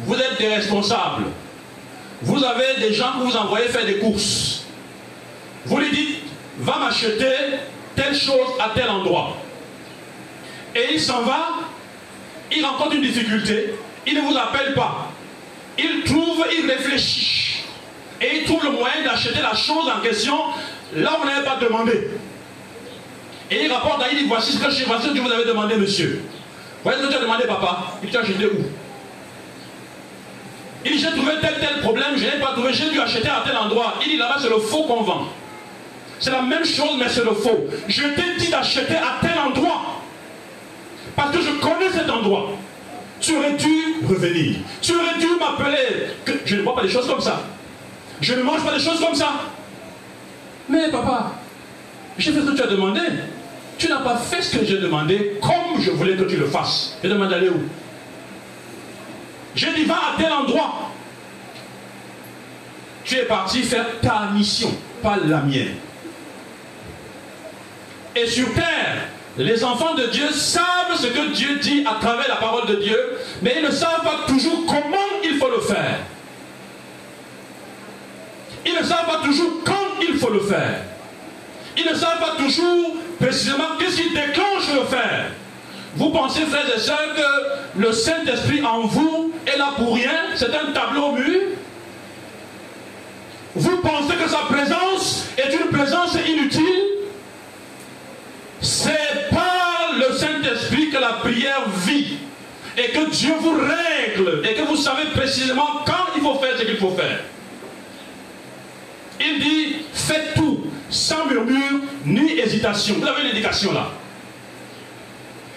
vous 0.00 0.14
êtes 0.14 0.38
des 0.38 0.48
responsables, 0.48 1.24
vous 2.22 2.44
avez 2.44 2.80
des 2.80 2.94
gens 2.94 3.12
que 3.12 3.24
vous 3.24 3.36
envoyez 3.36 3.68
faire 3.68 3.84
des 3.84 3.98
courses. 3.98 4.64
Vous 5.64 5.78
lui 5.78 5.90
dites, 5.90 6.18
va 6.58 6.78
m'acheter 6.78 7.34
telle 7.96 8.14
chose 8.14 8.48
à 8.60 8.70
tel 8.74 8.88
endroit. 8.88 9.36
Et 10.74 10.94
il 10.94 11.00
s'en 11.00 11.22
va, 11.22 11.48
il 12.56 12.64
rencontre 12.64 12.94
une 12.94 13.02
difficulté, 13.02 13.74
il 14.06 14.14
ne 14.14 14.20
vous 14.20 14.36
appelle 14.36 14.74
pas. 14.74 15.10
Il 15.78 16.02
trouve, 16.04 16.44
il 16.56 16.70
réfléchit. 16.70 17.64
Et 18.20 18.38
il 18.38 18.44
trouve 18.44 18.62
le 18.64 18.70
moyen 18.70 19.02
d'acheter 19.04 19.40
la 19.40 19.54
chose 19.54 19.88
en 19.88 20.00
question 20.00 20.36
là 20.94 21.12
où 21.18 21.22
on 21.22 21.26
n'avait 21.26 21.44
pas 21.44 21.56
demandé. 21.56 22.08
Et 23.50 23.64
il 23.64 23.72
rapporte 23.72 24.02
à 24.02 24.10
il 24.10 24.18
dit 24.18 24.24
voici 24.24 24.52
ce 24.52 24.58
que, 24.58 24.70
je, 24.70 24.84
voici 24.84 25.08
ce 25.08 25.12
que 25.12 25.18
vous 25.18 25.30
avez 25.30 25.44
demandé, 25.44 25.76
monsieur. 25.76 26.22
Voici 26.84 27.00
ce 27.00 27.06
que 27.06 27.10
tu 27.10 27.16
as 27.16 27.20
demandé, 27.20 27.44
papa. 27.46 27.98
Il 28.02 28.10
t'a 28.10 28.20
acheté 28.20 28.46
où? 28.46 28.64
Il 30.84 30.92
dit 30.92 30.98
j'ai 30.98 31.10
trouvé 31.10 31.32
tel 31.40 31.54
tel 31.60 31.80
problème, 31.80 32.16
je 32.16 32.24
n'ai 32.24 32.40
pas 32.40 32.52
trouvé, 32.52 32.72
j'ai 32.72 32.90
dû 32.90 33.00
acheter 33.00 33.28
à 33.28 33.42
tel 33.44 33.56
endroit. 33.56 33.94
Il 34.02 34.08
dit 34.08 34.16
là-bas 34.16 34.36
c'est 34.40 34.48
le 34.48 34.58
faux 34.58 34.84
qu'on 34.84 35.02
vend. 35.02 35.28
C'est 36.18 36.30
la 36.30 36.42
même 36.42 36.64
chose, 36.64 36.96
mais 36.98 37.08
c'est 37.08 37.24
le 37.24 37.34
faux. 37.34 37.66
Je 37.88 38.02
t'ai 38.02 38.36
dit 38.38 38.48
d'acheter 38.48 38.96
à 38.96 39.18
tel 39.20 39.38
endroit. 39.38 40.00
Parce 41.16 41.36
que 41.36 41.42
je 41.42 41.50
connais 41.60 41.90
cet 41.92 42.10
endroit. 42.10 42.50
Tu 43.20 43.36
aurais 43.36 43.52
dû 43.52 44.04
revenir. 44.08 44.56
Tu 44.80 44.94
aurais 44.94 45.18
dû 45.18 45.26
m'appeler. 45.38 46.08
Je 46.44 46.56
ne 46.56 46.62
vois 46.62 46.74
pas 46.74 46.82
des 46.82 46.88
choses 46.88 47.06
comme 47.06 47.20
ça. 47.20 47.42
Je 48.20 48.34
ne 48.34 48.42
mange 48.42 48.64
pas 48.64 48.72
des 48.72 48.82
choses 48.82 49.00
comme 49.00 49.14
ça. 49.14 49.32
Mais 50.68 50.90
papa, 50.90 51.32
j'ai 52.18 52.32
fait 52.32 52.40
ce 52.40 52.46
que 52.46 52.56
tu 52.56 52.62
as 52.62 52.66
demandé. 52.66 53.00
Tu 53.78 53.88
n'as 53.88 54.00
pas 54.00 54.16
fait 54.16 54.42
ce 54.42 54.58
que 54.58 54.64
j'ai 54.64 54.78
demandé 54.78 55.38
comme 55.40 55.80
je 55.80 55.90
voulais 55.90 56.16
que 56.16 56.24
tu 56.24 56.36
le 56.36 56.46
fasses. 56.46 56.96
Je 57.02 57.08
demande 57.08 57.30
d'aller 57.30 57.48
où? 57.48 57.62
J'ai 59.54 59.72
dit 59.74 59.84
va 59.84 59.94
à 59.94 60.20
tel 60.20 60.32
endroit. 60.32 60.90
Tu 63.04 63.16
es 63.16 63.24
parti 63.24 63.62
faire 63.62 63.86
ta 64.00 64.30
mission, 64.32 64.72
pas 65.02 65.16
la 65.24 65.40
mienne. 65.40 65.74
Et 68.14 68.26
sur 68.26 68.52
terre, 68.54 69.08
les 69.38 69.64
enfants 69.64 69.94
de 69.94 70.06
Dieu 70.06 70.30
savent 70.30 70.96
ce 70.96 71.06
que 71.06 71.32
Dieu 71.32 71.56
dit 71.56 71.84
à 71.86 71.98
travers 72.00 72.28
la 72.28 72.36
parole 72.36 72.66
de 72.66 72.76
Dieu, 72.76 72.98
mais 73.40 73.54
ils 73.56 73.64
ne 73.64 73.70
savent 73.70 74.02
pas 74.02 74.26
toujours 74.26 74.66
comment 74.66 74.98
il 75.24 75.38
faut 75.38 75.48
le 75.48 75.60
faire. 75.60 75.98
Ils 78.66 78.74
ne 78.74 78.82
savent 78.82 79.06
pas 79.06 79.20
toujours 79.24 79.64
quand 79.64 80.02
il 80.06 80.16
faut 80.18 80.30
le 80.30 80.40
faire. 80.40 80.82
Ils 81.76 81.86
ne 81.86 81.94
savent 81.94 82.20
pas 82.20 82.34
toujours 82.36 82.96
précisément 83.18 83.76
qu'est-ce 83.78 83.96
qui 83.96 84.10
déclenche 84.10 84.72
le 84.74 84.84
faire. 84.84 85.30
Vous 85.96 86.10
pensez, 86.10 86.42
frères 86.42 86.66
et 86.74 86.78
sœurs, 86.78 87.14
que 87.16 87.80
le 87.80 87.92
Saint-Esprit 87.92 88.62
en 88.64 88.82
vous 88.82 89.32
est 89.46 89.56
là 89.56 89.72
pour 89.76 89.94
rien? 89.94 90.12
C'est 90.36 90.54
un 90.54 90.72
tableau 90.72 91.12
mur 91.12 91.40
Vous 93.54 93.78
pensez 93.78 94.14
que 94.14 94.28
sa 94.28 94.38
présence 94.38 95.26
est 95.38 95.54
une 95.54 95.68
présence 95.70 96.16
inutile 96.26 96.92
c'est 98.62 99.28
par 99.30 99.92
le 99.98 100.16
Saint-Esprit 100.16 100.90
que 100.90 100.98
la 100.98 101.14
prière 101.14 101.68
vit. 101.84 102.18
Et 102.78 102.90
que 102.90 103.01
Dieu 103.12 103.34
vous 103.40 103.52
règle. 103.52 104.42
Et 104.48 104.54
que 104.54 104.62
vous 104.62 104.76
savez 104.76 105.04
précisément 105.14 105.82
quand 105.86 106.12
il 106.16 106.22
faut 106.22 106.34
faire 106.34 106.58
ce 106.58 106.64
qu'il 106.64 106.78
faut 106.78 106.90
faire. 106.90 107.20
Il 109.20 109.40
dit, 109.40 109.76
faites 109.92 110.34
tout, 110.34 110.64
sans 110.90 111.26
murmure 111.26 111.80
ni 112.04 112.32
hésitation. 112.32 112.96
Vous 112.98 113.06
avez 113.06 113.22
l'éducation 113.22 113.72
là. 113.72 113.88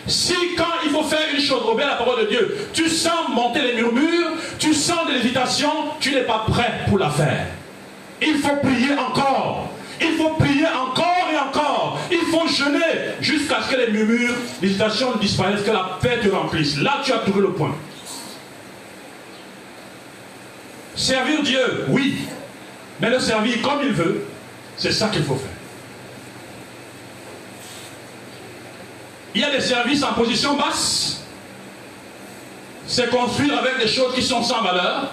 Si 0.08 0.36
quand 0.56 0.84
il 0.84 0.92
faut 0.92 1.04
faire 1.04 1.34
une 1.34 1.42
chose, 1.42 1.64
obéir 1.68 1.88
la 1.88 1.96
parole 1.96 2.26
de 2.26 2.30
Dieu, 2.30 2.58
tu 2.74 2.88
sens 2.90 3.30
monter 3.30 3.62
les 3.62 3.74
murmures, 3.74 4.34
tu 4.60 4.72
sens 4.74 5.08
de 5.08 5.14
l'hésitation, 5.14 5.72
tu 6.00 6.12
n'es 6.12 6.22
pas 6.22 6.46
prêt 6.48 6.82
pour 6.88 7.00
la 7.00 7.10
faire. 7.10 7.48
Il 8.22 8.38
faut 8.38 8.56
prier 8.58 8.94
encore. 9.00 9.72
Il 10.00 10.16
faut 10.16 10.30
prier 10.32 10.45
faut 12.36 12.48
jeûner 12.48 13.16
jusqu'à 13.22 13.62
ce 13.62 13.72
que 13.72 13.78
les 13.78 13.92
murmures, 13.92 14.36
l'hésitation 14.62 15.16
disparaissent, 15.16 15.64
que 15.64 15.72
la 15.72 15.98
paix 16.02 16.20
te 16.22 16.28
remplisse. 16.28 16.78
Là, 16.78 17.02
tu 17.04 17.14
as 17.14 17.20
trouvé 17.20 17.42
le 17.42 17.54
point. 17.54 17.76
Servir 20.96 21.44
Dieu, 21.44 21.86
oui. 21.90 22.18
Mais 23.00 23.10
le 23.10 23.20
servir 23.20 23.62
comme 23.62 23.80
il 23.84 23.92
veut, 23.92 24.26
c'est 24.78 24.92
ça 24.92 25.08
qu'il 25.10 25.24
faut 25.24 25.36
faire. 25.36 25.50
Il 29.34 29.42
y 29.42 29.44
a 29.44 29.52
des 29.52 29.62
services 29.62 30.04
en 30.04 30.14
position 30.14 30.56
basse. 30.56 31.24
C'est 32.88 33.10
construire 33.10 33.58
avec 33.60 33.80
des 33.80 33.88
choses 33.88 34.14
qui 34.14 34.22
sont 34.22 34.44
sans 34.44 34.62
valeur. 34.62 35.12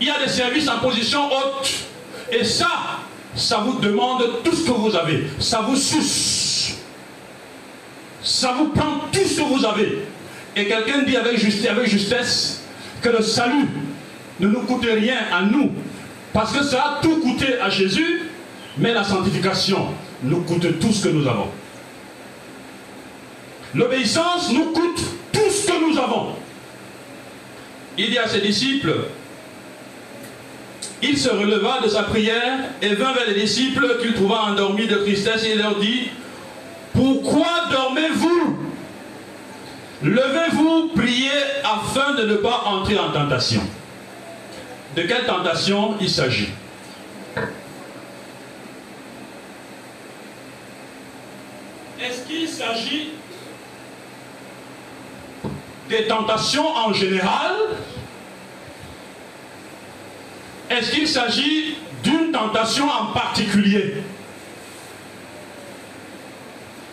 Il 0.00 0.06
y 0.06 0.10
a 0.10 0.18
des 0.18 0.28
services 0.28 0.68
en 0.68 0.78
position 0.78 1.26
haute. 1.26 1.70
Et 2.30 2.44
ça, 2.44 2.68
ça 3.36 3.58
vous 3.58 3.78
demande 3.80 4.42
tout 4.44 4.54
ce 4.54 4.64
que 4.64 4.70
vous 4.70 4.94
avez. 4.94 5.24
Ça 5.38 5.60
vous 5.60 5.76
suce. 5.76 6.76
Ça 8.22 8.54
vous 8.56 8.68
prend 8.68 9.00
tout 9.12 9.26
ce 9.26 9.36
que 9.36 9.42
vous 9.42 9.64
avez. 9.64 9.98
Et 10.56 10.66
quelqu'un 10.66 11.02
dit 11.02 11.16
avec 11.16 11.38
justesse, 11.38 11.70
avec 11.70 11.88
justesse 11.88 12.62
que 13.02 13.08
le 13.08 13.22
salut 13.22 13.68
ne 14.40 14.48
nous 14.48 14.60
coûte 14.60 14.84
rien 14.84 15.18
à 15.32 15.42
nous. 15.42 15.72
Parce 16.32 16.52
que 16.52 16.64
ça 16.64 16.82
a 16.82 17.02
tout 17.02 17.20
coûté 17.20 17.58
à 17.60 17.70
Jésus, 17.70 18.30
mais 18.78 18.92
la 18.92 19.04
sanctification 19.04 19.88
nous 20.22 20.40
coûte 20.42 20.78
tout 20.80 20.92
ce 20.92 21.04
que 21.04 21.08
nous 21.12 21.26
avons. 21.26 21.48
L'obéissance 23.74 24.52
nous 24.52 24.66
coûte 24.66 25.00
tout 25.32 25.50
ce 25.50 25.66
que 25.66 25.90
nous 25.90 25.98
avons. 25.98 26.34
Il 27.98 28.10
dit 28.10 28.18
à 28.18 28.28
ses 28.28 28.40
disciples, 28.40 28.94
il 31.06 31.18
se 31.18 31.28
releva 31.28 31.80
de 31.82 31.88
sa 31.88 32.04
prière 32.04 32.58
et 32.80 32.94
vint 32.94 33.12
vers 33.12 33.26
les 33.26 33.40
disciples 33.40 33.98
qu'il 34.00 34.14
trouva 34.14 34.42
endormis 34.44 34.86
de 34.86 34.96
tristesse 34.96 35.44
et 35.44 35.54
leur 35.54 35.78
dit, 35.78 36.08
pourquoi 36.94 37.66
dormez-vous 37.70 38.58
Levez-vous, 40.02 40.90
priez 40.94 41.30
afin 41.62 42.14
de 42.14 42.24
ne 42.24 42.34
pas 42.36 42.64
entrer 42.66 42.98
en 42.98 43.10
tentation. 43.10 43.62
De 44.96 45.02
quelle 45.02 45.24
tentation 45.24 45.94
il 46.00 46.10
s'agit? 46.10 46.50
Est-ce 52.00 52.26
qu'il 52.26 52.48
s'agit 52.48 53.10
des 55.88 56.06
tentations 56.06 56.68
en 56.68 56.92
général 56.92 57.52
Est-ce 60.74 60.90
qu'il 60.90 61.06
s'agit 61.06 61.76
d'une 62.02 62.32
tentation 62.32 62.90
en 62.90 63.06
particulier? 63.12 63.94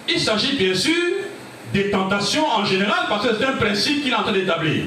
Il 0.08 0.20
s'agit 0.20 0.56
bien 0.56 0.76
sûr 0.76 0.94
des 1.74 1.90
tentations 1.90 2.46
en 2.48 2.64
général 2.64 3.06
parce 3.10 3.28
que 3.28 3.36
c'est 3.40 3.46
un 3.46 3.54
principe 3.54 4.04
qu'il 4.04 4.12
est 4.12 4.16
en 4.16 4.22
train 4.22 4.34
d'établir. 4.34 4.86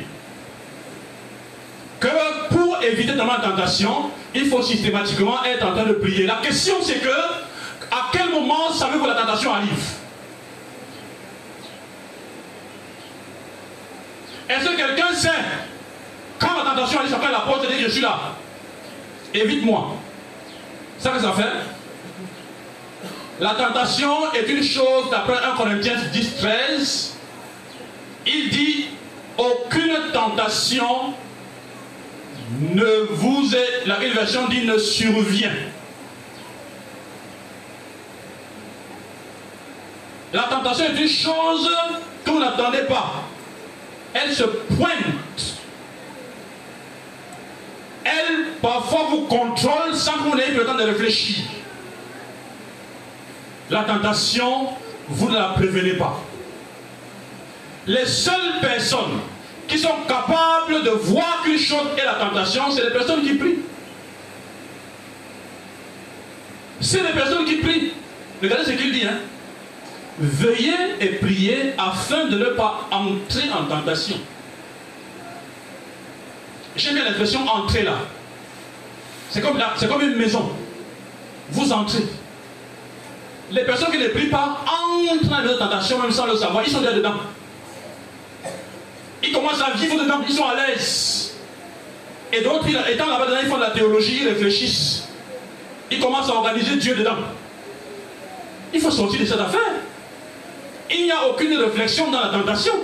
Que 1.99 2.55
pour 2.55 2.83
éviter 2.83 3.15
la 3.15 3.41
tentation, 3.43 4.11
il 4.35 4.47
faut 4.47 4.63
systématiquement 4.63 5.43
être 5.45 5.67
en 5.67 5.73
train 5.73 5.87
de 5.87 5.95
prier. 5.95 6.27
La 6.27 6.37
question 6.37 6.75
c'est 6.83 7.01
que, 7.01 7.09
à 7.91 8.11
quel 8.13 8.31
moment 8.31 8.71
savez-vous 8.71 9.05
que 9.05 9.09
la 9.09 9.15
tentation 9.15 9.55
arrive? 9.55 9.85
Est-ce 14.49 14.69
que 14.69 14.77
quelqu'un 14.77 15.13
sait 15.15 15.31
quand 16.39 16.57
la 16.57 16.71
tentation 16.71 17.01
arrive, 17.01 17.15
après 17.15 17.33
la 17.33 17.41
porte 17.41 17.65
et 17.65 17.75
dit 17.75 17.83
je 17.83 17.89
suis 17.91 18.03
là 18.03 18.19
Évite-moi. 19.35 19.97
Ça 20.99 21.11
que 21.11 21.21
ça 21.21 21.33
fait? 21.33 21.53
La 23.41 23.55
tentation 23.55 24.33
est 24.33 24.49
une 24.49 24.63
chose, 24.63 25.11
d'après 25.11 25.35
1 25.35 25.57
Corinthiens 25.57 25.97
10, 26.13 26.37
13, 26.37 27.17
il 28.27 28.49
dit 28.51 28.87
aucune 29.37 30.13
tentation 30.13 31.15
ne 32.61 33.07
vous 33.11 33.55
est, 33.55 33.87
la 33.87 33.97
version 33.97 34.47
dit 34.47 34.65
ne 34.65 34.79
survient. 34.79 35.51
La 40.33 40.45
tentation 40.45 40.85
est 40.85 41.01
une 41.01 41.09
chose 41.09 41.69
que 42.25 42.31
vous 42.31 42.39
n'attendez 42.39 42.83
pas 42.83 43.25
elle 44.15 44.33
se 44.33 44.45
pointe. 44.45 45.54
Elle, 48.05 48.53
parfois, 48.61 49.07
vous 49.11 49.23
contrôle 49.23 49.95
sans 49.95 50.13
que 50.13 50.31
vous 50.31 50.37
n'ayez 50.37 50.53
le 50.53 50.65
temps 50.65 50.75
de 50.75 50.83
réfléchir. 50.83 51.45
La 53.71 53.85
tentation, 53.85 54.69
vous 55.09 55.31
ne 55.31 55.37
la 55.37 55.49
prévenez 55.51 55.95
pas. 55.95 56.21
Les 57.87 58.07
seules 58.07 58.61
personnes 58.61 59.21
qui 59.69 59.79
sont 59.79 59.95
capables 60.07 60.83
de 60.85 60.91
voir 60.91 61.43
qu'une 61.43 61.59
chose 61.59 61.89
est 61.97 62.05
la 62.05 62.15
tentation, 62.15 62.71
c'est 62.71 62.85
les 62.85 62.91
personnes 62.91 63.23
qui 63.23 63.35
prient. 63.35 63.59
C'est 66.81 67.03
les 67.03 67.13
personnes 67.13 67.47
qui 67.47 67.57
prient. 67.57 67.93
Regardez 68.43 68.65
ce 68.65 68.71
qu'il 68.73 68.93
dit. 68.93 69.07
Hein? 69.07 69.19
Veuillez 70.19 70.75
et 71.01 71.07
priez 71.17 71.73
afin 71.79 72.27
de 72.27 72.39
ne 72.39 72.45
pas 72.47 72.89
entrer 72.91 73.49
en 73.51 73.65
tentation. 73.65 74.17
J'aime 76.77 76.95
bien 76.95 77.05
l'expression 77.05 77.47
entrer 77.47 77.83
là. 77.83 77.99
C'est 79.31 79.41
comme, 79.41 79.59
comme 79.89 80.03
une 80.03 80.17
maison. 80.17 80.51
Vous 81.51 81.73
entrez. 81.73 82.05
Les 83.51 83.65
personnes 83.65 83.91
qui 83.91 83.99
ne 83.99 84.09
prient 84.09 84.29
pas 84.29 84.65
entrent 84.67 85.29
dans 85.29 85.41
la 85.41 85.55
tentation 85.55 85.99
même 86.01 86.11
sans 86.11 86.27
le 86.27 86.37
savoir. 86.37 86.65
Ils 86.67 86.73
sont 86.73 86.81
déjà 86.81 86.93
dedans. 86.93 87.15
Ils 89.23 89.33
commencent 89.33 89.63
à 89.63 89.77
vivre 89.77 90.03
dedans. 90.03 90.21
Ils 90.27 90.35
sont 90.35 90.45
à 90.45 90.55
l'aise. 90.55 91.35
Et 92.33 92.41
d'autres, 92.41 92.67
étant 92.69 93.07
là-bas 93.07 93.27
dedans, 93.27 93.39
ils 93.43 93.49
font 93.49 93.57
de 93.57 93.63
la 93.63 93.71
théologie, 93.71 94.21
ils 94.23 94.29
réfléchissent. 94.29 95.09
Ils 95.91 96.01
commencent 96.01 96.29
à 96.29 96.35
organiser 96.35 96.77
Dieu 96.77 96.95
dedans. 96.97 97.17
Il 98.73 98.81
faut 98.81 98.91
sortir 98.91 99.21
de 99.21 99.27
cette 99.27 99.39
affaire 99.39 99.61
il 100.91 101.05
n'y 101.05 101.13
a 101.13 101.29
aucune 101.29 101.57
réflexion 101.57 102.11
dans 102.11 102.21
la 102.21 102.29
tentation. 102.29 102.75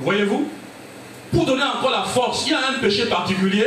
Voyez-vous 0.00 0.48
Pour 1.32 1.46
donner 1.46 1.62
encore 1.62 1.90
la 1.90 2.04
force, 2.04 2.46
il 2.46 2.52
y 2.52 2.54
a 2.54 2.68
un 2.68 2.78
péché 2.80 3.06
particulier 3.06 3.66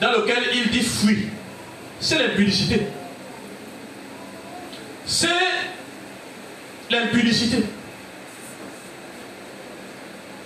dans 0.00 0.12
lequel 0.12 0.42
il 0.54 0.70
dit 0.70 0.82
fuis. 0.82 1.28
C'est 2.00 2.18
l'impudicité. 2.18 2.82
C'est 5.06 5.28
l'impudicité. 6.90 7.58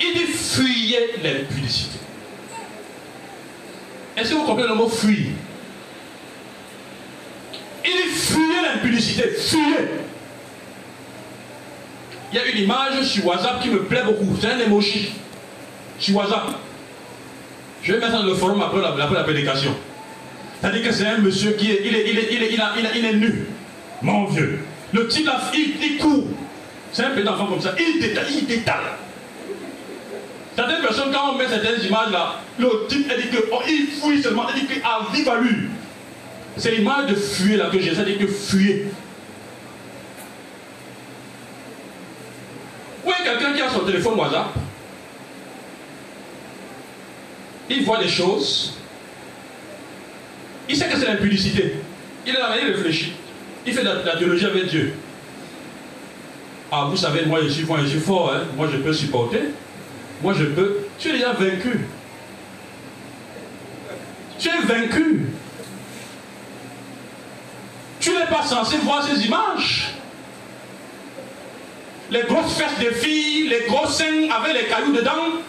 Il 0.01 0.13
dit 0.13 0.31
fuyez 0.31 1.11
l'impudicité. 1.23 1.99
Est-ce 4.15 4.31
que 4.31 4.35
vous 4.35 4.43
comprenez 4.43 4.67
le 4.67 4.75
mot 4.75 4.89
fuir? 4.89 5.27
Il 7.85 8.11
fuyait 8.11 8.61
l'impudicité, 8.63 9.29
fuyait. 9.29 9.89
Il 12.59 12.69
a 12.69 12.89
image 12.89 13.03
sur 13.05 13.25
WhatsApp 13.25 13.61
qui 13.61 13.69
me 13.69 13.83
plaît 13.83 14.03
beaucoup. 14.03 14.35
C'est 14.39 14.47
un 14.47 14.59
emoji 14.59 15.11
sur 15.97 16.15
WhatsApp. 16.15 16.59
Je 17.83 17.93
vais 17.93 17.99
mettre 17.99 18.11
dans 18.11 18.23
le 18.23 18.33
forum 18.35 18.61
après 18.61 18.81
la, 18.81 19.23
prédication. 19.23 19.73
C'est-à-dire 20.59 20.83
que 20.83 20.91
c'est 20.91 21.05
un 21.05 21.19
monsieur 21.19 21.51
qui 21.51 21.71
est, 21.71 21.81
il 21.85 21.95
est, 21.95 22.09
il 22.09 22.19
est, 22.19 22.27
il 22.31 22.43
est, 22.43 22.53
il, 22.53 22.61
a, 22.61 22.73
il, 22.95 23.05
est 23.05 23.13
nu. 23.13 23.47
Mon 24.01 24.29
Dieu. 24.29 24.59
Le 24.91 25.07
type, 25.07 25.29
il, 25.53 25.75
il 25.81 25.97
court. 25.97 26.27
C'est 26.91 27.03
un 27.03 27.11
petit 27.11 27.27
enfant 27.27 27.45
comme 27.45 27.61
ça. 27.61 27.73
Il 27.79 28.01
détale, 28.01 28.25
il 28.29 28.45
détale. 28.45 28.75
Certaines 30.55 30.81
personnes, 30.81 31.11
quand 31.13 31.33
on 31.33 31.37
met 31.37 31.47
certaines 31.47 31.81
images 31.85 32.11
là, 32.11 32.41
le 32.57 32.87
type, 32.89 33.09
elle 33.09 33.21
dit 33.21 33.29
que, 33.29 33.45
oh, 33.53 33.61
il 33.69 33.87
fouille 33.87 34.21
seulement, 34.21 34.47
elle 34.49 34.59
dit 34.59 34.67
qu'il 34.67 34.81
a 34.83 35.07
vive 35.13 35.29
à 35.29 35.39
lui. 35.39 35.55
C'est 36.57 36.71
l'image 36.71 37.07
de 37.07 37.15
fuir 37.15 37.59
là 37.59 37.69
que 37.71 37.79
j'ai, 37.79 37.95
ça 37.95 38.03
dit 38.03 38.17
que 38.17 38.27
fuir. 38.27 38.87
Quelqu'un 43.23 43.53
qui 43.53 43.61
a 43.61 43.69
son 43.69 43.79
téléphone 43.79 44.19
WhatsApp 44.19 44.47
Il 47.69 47.85
voit 47.85 47.99
des 47.99 48.07
choses. 48.07 48.73
Il 50.67 50.75
sait 50.75 50.87
que 50.87 50.97
c'est 50.97 51.05
l'impudicité. 51.05 51.75
Il 52.25 52.35
est 52.35 52.39
là, 52.39 52.55
il 52.61 52.71
réfléchit. 52.71 53.13
Il 53.65 53.73
fait 53.73 53.81
de 53.81 53.89
la, 54.05 54.15
théologie 54.17 54.45
avec 54.45 54.67
Dieu. 54.67 54.93
Ah, 56.71 56.87
vous 56.89 56.97
savez, 56.97 57.25
moi 57.25 57.39
je 57.43 57.49
suis, 57.49 57.65
je 57.65 57.87
suis 57.87 57.99
fort, 57.99 58.31
hein. 58.33 58.41
moi 58.55 58.67
je 58.71 58.77
peux 58.77 58.93
supporter. 58.93 59.41
Moi 60.21 60.33
je 60.37 60.45
peux. 60.45 60.87
Tu 60.97 61.09
es 61.09 61.13
déjà 61.13 61.33
vaincu. 61.33 61.87
Tu 64.37 64.49
es 64.49 64.61
vaincu. 64.61 65.25
Tu 67.99 68.11
n'es 68.11 68.27
pas 68.27 68.43
censé 68.43 68.77
voir 68.77 69.03
ces 69.03 69.25
images. 69.25 69.98
Les 72.11 72.23
grosses 72.23 72.57
fesses 72.57 72.79
des 72.79 72.91
filles, 72.91 73.47
les 73.49 73.65
gros 73.67 73.87
seins 73.87 74.29
avec 74.29 74.53
les 74.53 74.67
cailloux 74.67 74.93
dedans, 74.93 75.41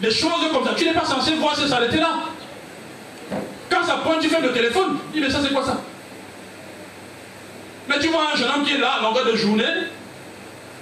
des 0.00 0.10
choses 0.10 0.30
comme 0.52 0.64
ça. 0.64 0.74
Tu 0.76 0.84
n'es 0.84 0.94
pas 0.94 1.04
censé 1.04 1.34
voir 1.34 1.56
ces 1.56 1.68
saletés-là. 1.68 2.20
Quand 3.68 3.84
ça 3.84 3.96
pointe, 4.04 4.20
tu 4.20 4.28
fais 4.28 4.40
le 4.40 4.52
téléphone. 4.52 4.98
Il 5.14 5.20
dit, 5.20 5.26
mais 5.26 5.32
ça, 5.32 5.40
c'est 5.42 5.52
quoi 5.52 5.64
ça? 5.64 5.80
Mais 7.88 7.98
tu 7.98 8.08
vois 8.08 8.32
un 8.32 8.36
jeune 8.36 8.50
homme 8.50 8.64
qui 8.64 8.74
est 8.74 8.78
là 8.78 8.94
à 8.98 9.02
longueur 9.02 9.26
de 9.26 9.36
journée, 9.36 9.64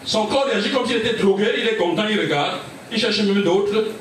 son 0.04 0.26
corps 0.26 0.46
réagit 0.46 0.70
comme 0.70 0.86
s'il 0.86 0.96
était 0.96 1.14
drogué, 1.14 1.52
il 1.58 1.66
est 1.66 1.76
content, 1.76 2.06
il 2.08 2.18
regarde, 2.18 2.60
il 2.90 2.98
cherche 2.98 3.18
même 3.20 3.42
d'autres, 3.42 3.92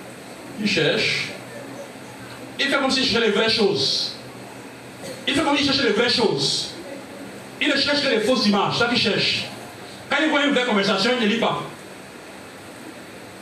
il 0.61 0.67
cherche. 0.67 1.29
Il 2.59 2.67
fait 2.67 2.77
comme 2.77 2.91
s'il 2.91 3.03
cherchait 3.03 3.27
les 3.27 3.31
vraies 3.31 3.49
choses. 3.49 4.15
Il 5.27 5.33
fait 5.33 5.41
comme 5.41 5.57
s'il 5.57 5.65
cherchait 5.65 5.83
les 5.83 5.93
vraies 5.93 6.09
choses. 6.09 6.71
Il 7.61 7.69
ne 7.69 7.75
cherche 7.75 8.03
que 8.03 8.09
les 8.09 8.19
fausses 8.21 8.45
images, 8.45 8.77
ça 8.77 8.87
qu'il 8.87 8.97
cherche. 8.97 9.45
Quand 10.13 10.23
il 10.23 10.29
voit 10.29 10.45
une 10.45 10.53
vraie 10.53 10.65
conversation, 10.65 11.11
il 11.19 11.27
ne 11.27 11.33
lit 11.33 11.39
pas. 11.39 11.63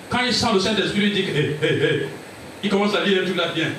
Quand 0.09 0.21
il 0.21 0.33
sent 0.33 0.47
le 0.53 0.59
Saint-Esprit, 0.61 1.07
il 1.07 1.13
dit 1.13 1.21
hé, 1.21 1.57
hé, 1.61 1.67
hé, 1.67 2.07
il 2.63 2.69
commence 2.69 2.95
à 2.95 3.03
lire 3.03 3.25
tout 3.25 3.33
là 3.33 3.49
bien. 3.49 3.71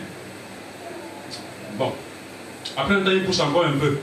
Bon. 1.78 1.94
Après 2.76 2.94
un 2.94 3.00
temps, 3.00 3.10
il 3.10 3.24
pousse 3.24 3.40
encore 3.40 3.64
un 3.64 3.78
peu. 3.78 3.98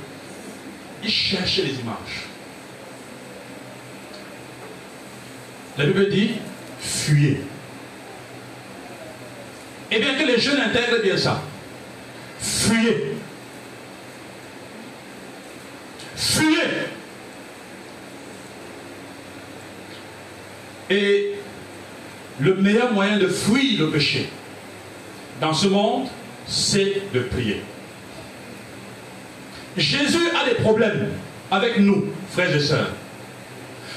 Il 1.04 1.12
cherche 1.12 1.58
les 1.58 1.74
images. 1.74 2.26
La 5.78 5.86
Bible 5.86 6.10
dit, 6.10 6.32
fuyez. 6.80 7.42
Eh 9.92 10.00
bien 10.00 10.16
que 10.16 10.24
les 10.24 10.40
jeunes 10.40 10.62
intègrent 10.62 11.04
bien 11.04 11.18
ça. 11.18 11.44
Fuyez. 12.40 13.14
Fuyez. 16.16 16.90
Et 20.90 21.34
le 22.40 22.56
meilleur 22.56 22.92
moyen 22.94 23.18
de 23.18 23.28
fuir 23.28 23.80
le 23.80 23.90
péché 23.90 24.30
dans 25.40 25.54
ce 25.54 25.68
monde, 25.68 26.08
c'est 26.48 27.02
de 27.14 27.22
prier. 27.22 27.62
Jésus 29.78 30.30
a 30.42 30.50
des 30.50 30.56
problèmes 30.56 31.10
avec 31.52 31.80
nous, 31.80 32.08
frères 32.32 32.54
et 32.56 32.60
sœurs. 32.60 32.90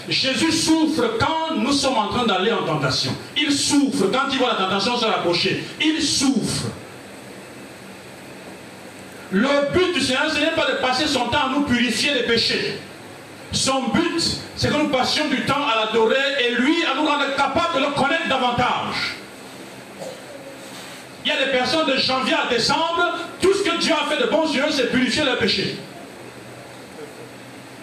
Jésus 0.08 0.52
souffre 0.52 1.16
quand 1.18 1.56
nous 1.56 1.72
sommes 1.72 1.96
en 1.96 2.08
train 2.08 2.26
d'aller 2.26 2.52
en 2.52 2.64
tentation. 2.64 3.12
Il 3.36 3.52
souffre 3.52 4.06
quand 4.12 4.32
il 4.32 4.38
voit 4.38 4.48
la 4.48 4.66
tentation 4.66 4.96
se 4.96 5.04
rapprocher. 5.04 5.62
Il 5.80 6.02
souffre. 6.02 6.66
Le 9.30 9.72
but 9.72 9.94
du 9.94 10.00
Seigneur, 10.00 10.30
ce 10.30 10.40
n'est 10.40 10.54
pas 10.54 10.70
de 10.70 10.76
passer 10.78 11.06
son 11.06 11.26
temps 11.26 11.46
à 11.46 11.50
nous 11.54 11.62
purifier 11.62 12.12
des 12.14 12.24
péchés. 12.24 12.78
Son 13.52 13.88
but, 13.88 14.40
c'est 14.62 14.68
que 14.68 14.74
nous 14.74 14.90
passions 14.90 15.26
du 15.26 15.44
temps 15.44 15.66
à 15.66 15.86
l'adorer 15.86 16.14
et 16.40 16.52
lui 16.52 16.84
à 16.86 16.94
nous 16.94 17.04
rendre 17.04 17.34
capables 17.34 17.74
de 17.74 17.80
le 17.80 17.90
connaître 18.00 18.28
davantage. 18.28 19.16
Il 21.24 21.28
y 21.28 21.32
a 21.32 21.44
des 21.44 21.50
personnes 21.50 21.84
de 21.88 21.96
janvier 21.96 22.34
à 22.34 22.48
décembre, 22.48 23.18
tout 23.40 23.52
ce 23.54 23.64
que 23.64 23.76
Dieu 23.78 23.92
a 23.92 24.08
fait 24.08 24.22
de 24.22 24.30
bon 24.30 24.46
sur 24.46 24.64
eux, 24.64 24.70
c'est 24.70 24.92
purifier 24.92 25.24
leurs 25.24 25.38
péchés. 25.38 25.78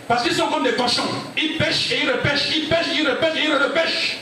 Parce 0.08 0.24
qu'ils 0.24 0.32
sont 0.32 0.48
comme 0.48 0.63
des 0.63 0.72
cochons. 0.72 1.04
Ils 1.36 1.58
pêchent 1.58 1.92
et 1.92 2.00
ils 2.02 2.10
repêchent, 2.10 2.50
ils 2.56 2.70
pêchent, 2.70 2.98
ils 2.98 3.10
repêchent 3.10 3.36
et 3.36 3.44
ils 3.44 3.54
repêchent. 3.54 4.18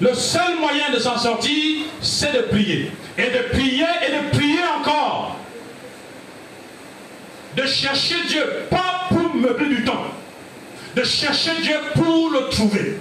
Le 0.00 0.12
seul 0.12 0.56
moyen 0.58 0.90
de 0.92 0.98
s'en 0.98 1.16
sortir, 1.18 1.84
c'est 2.00 2.32
de 2.32 2.40
prier. 2.40 2.90
Et 3.16 3.30
de 3.30 3.56
prier 3.56 3.86
et 4.08 4.10
de 4.10 4.36
prier 4.36 4.58
encore. 4.80 5.36
De 7.58 7.66
chercher 7.66 8.14
Dieu, 8.28 8.44
pas 8.70 9.08
pour 9.08 9.34
meubler 9.34 9.66
du 9.74 9.84
temps. 9.84 10.04
De 10.94 11.02
chercher 11.02 11.50
Dieu 11.60 11.74
pour 11.92 12.30
le 12.30 12.48
trouver. 12.50 13.00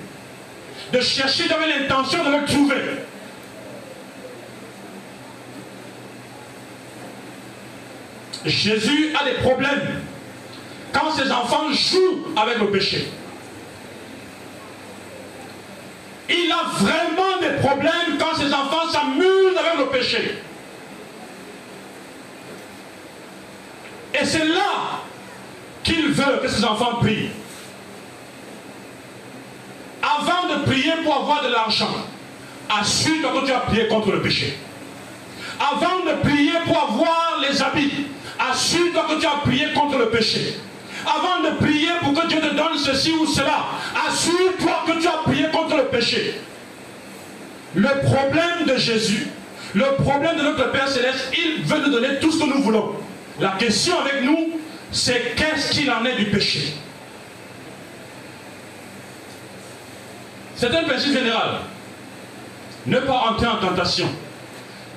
De 0.92 1.00
chercher 1.00 1.48
d'avoir 1.48 1.68
l'intention 1.68 2.24
de 2.24 2.32
le 2.32 2.46
trouver. 2.46 2.82
Jésus 8.46 9.14
a 9.20 9.26
des 9.26 9.36
problèmes 9.44 10.02
quand 10.92 11.12
ses 11.12 11.32
enfants 11.32 11.72
jouent 11.72 12.26
avec 12.36 12.58
le 12.58 12.72
péché. 12.72 13.08
Il 16.30 16.52
a 16.52 16.64
vraiment 16.80 17.38
des 17.42 17.62
problèmes 17.62 18.18
quand 18.20 18.36
ses 18.36 18.52
enfants 18.52 18.90
s'amusent 18.92 19.56
avec 19.56 19.78
le 19.78 19.86
péché. 19.92 20.42
Et 24.20 24.26
c'est 24.26 24.46
là 24.46 25.02
qu'il 25.84 26.10
veut 26.10 26.40
que 26.42 26.48
ses 26.48 26.64
enfants 26.64 26.96
prient. 27.00 27.30
Avant 30.02 30.48
de 30.54 30.66
prier 30.66 30.94
pour 31.04 31.16
avoir 31.16 31.44
de 31.44 31.50
l'argent, 31.50 31.90
assure-toi 32.70 33.42
que 33.42 33.46
tu 33.46 33.52
as 33.52 33.60
prié 33.60 33.88
contre 33.88 34.12
le 34.12 34.22
péché. 34.22 34.58
Avant 35.60 36.06
de 36.06 36.22
prier 36.28 36.54
pour 36.66 36.78
avoir 36.78 37.40
les 37.42 37.62
habits, 37.62 38.08
assure-toi 38.40 39.06
que 39.10 39.20
tu 39.20 39.26
as 39.26 39.42
prié 39.44 39.74
contre 39.74 39.98
le 39.98 40.10
péché. 40.10 40.58
Avant 41.06 41.50
de 41.50 41.56
prier 41.58 41.90
pour 42.02 42.14
que 42.14 42.28
Dieu 42.28 42.40
te 42.40 42.56
donne 42.56 42.78
ceci 42.78 43.12
ou 43.12 43.26
cela, 43.26 43.66
assure-toi 44.08 44.84
que 44.88 45.02
tu 45.02 45.08
as 45.08 45.24
prié 45.24 45.46
contre 45.52 45.78
le 45.78 45.86
péché. 45.86 46.42
Le 47.76 47.90
problème 48.04 48.66
de 48.68 48.78
Jésus, 48.78 49.28
le 49.74 49.96
problème 50.04 50.38
de 50.38 50.44
notre 50.44 50.72
Père 50.72 50.88
Céleste, 50.88 51.32
il 51.38 51.64
veut 51.64 51.80
nous 51.80 51.92
donner 51.92 52.20
tout 52.20 52.32
ce 52.32 52.40
que 52.40 52.46
nous 52.46 52.64
voulons. 52.64 52.96
La 53.40 53.52
question 53.52 54.00
avec 54.00 54.24
nous, 54.24 54.60
c'est 54.92 55.36
qu'est-ce 55.36 55.72
qu'il 55.72 55.92
en 55.92 56.04
est 56.06 56.16
du 56.16 56.26
péché? 56.26 56.74
C'est 60.56 60.74
un 60.76 60.84
principe 60.84 61.14
général. 61.14 61.60
Ne 62.88 63.00
pas 63.00 63.30
entrer 63.30 63.48
en 63.48 63.58
tentation. 63.58 64.10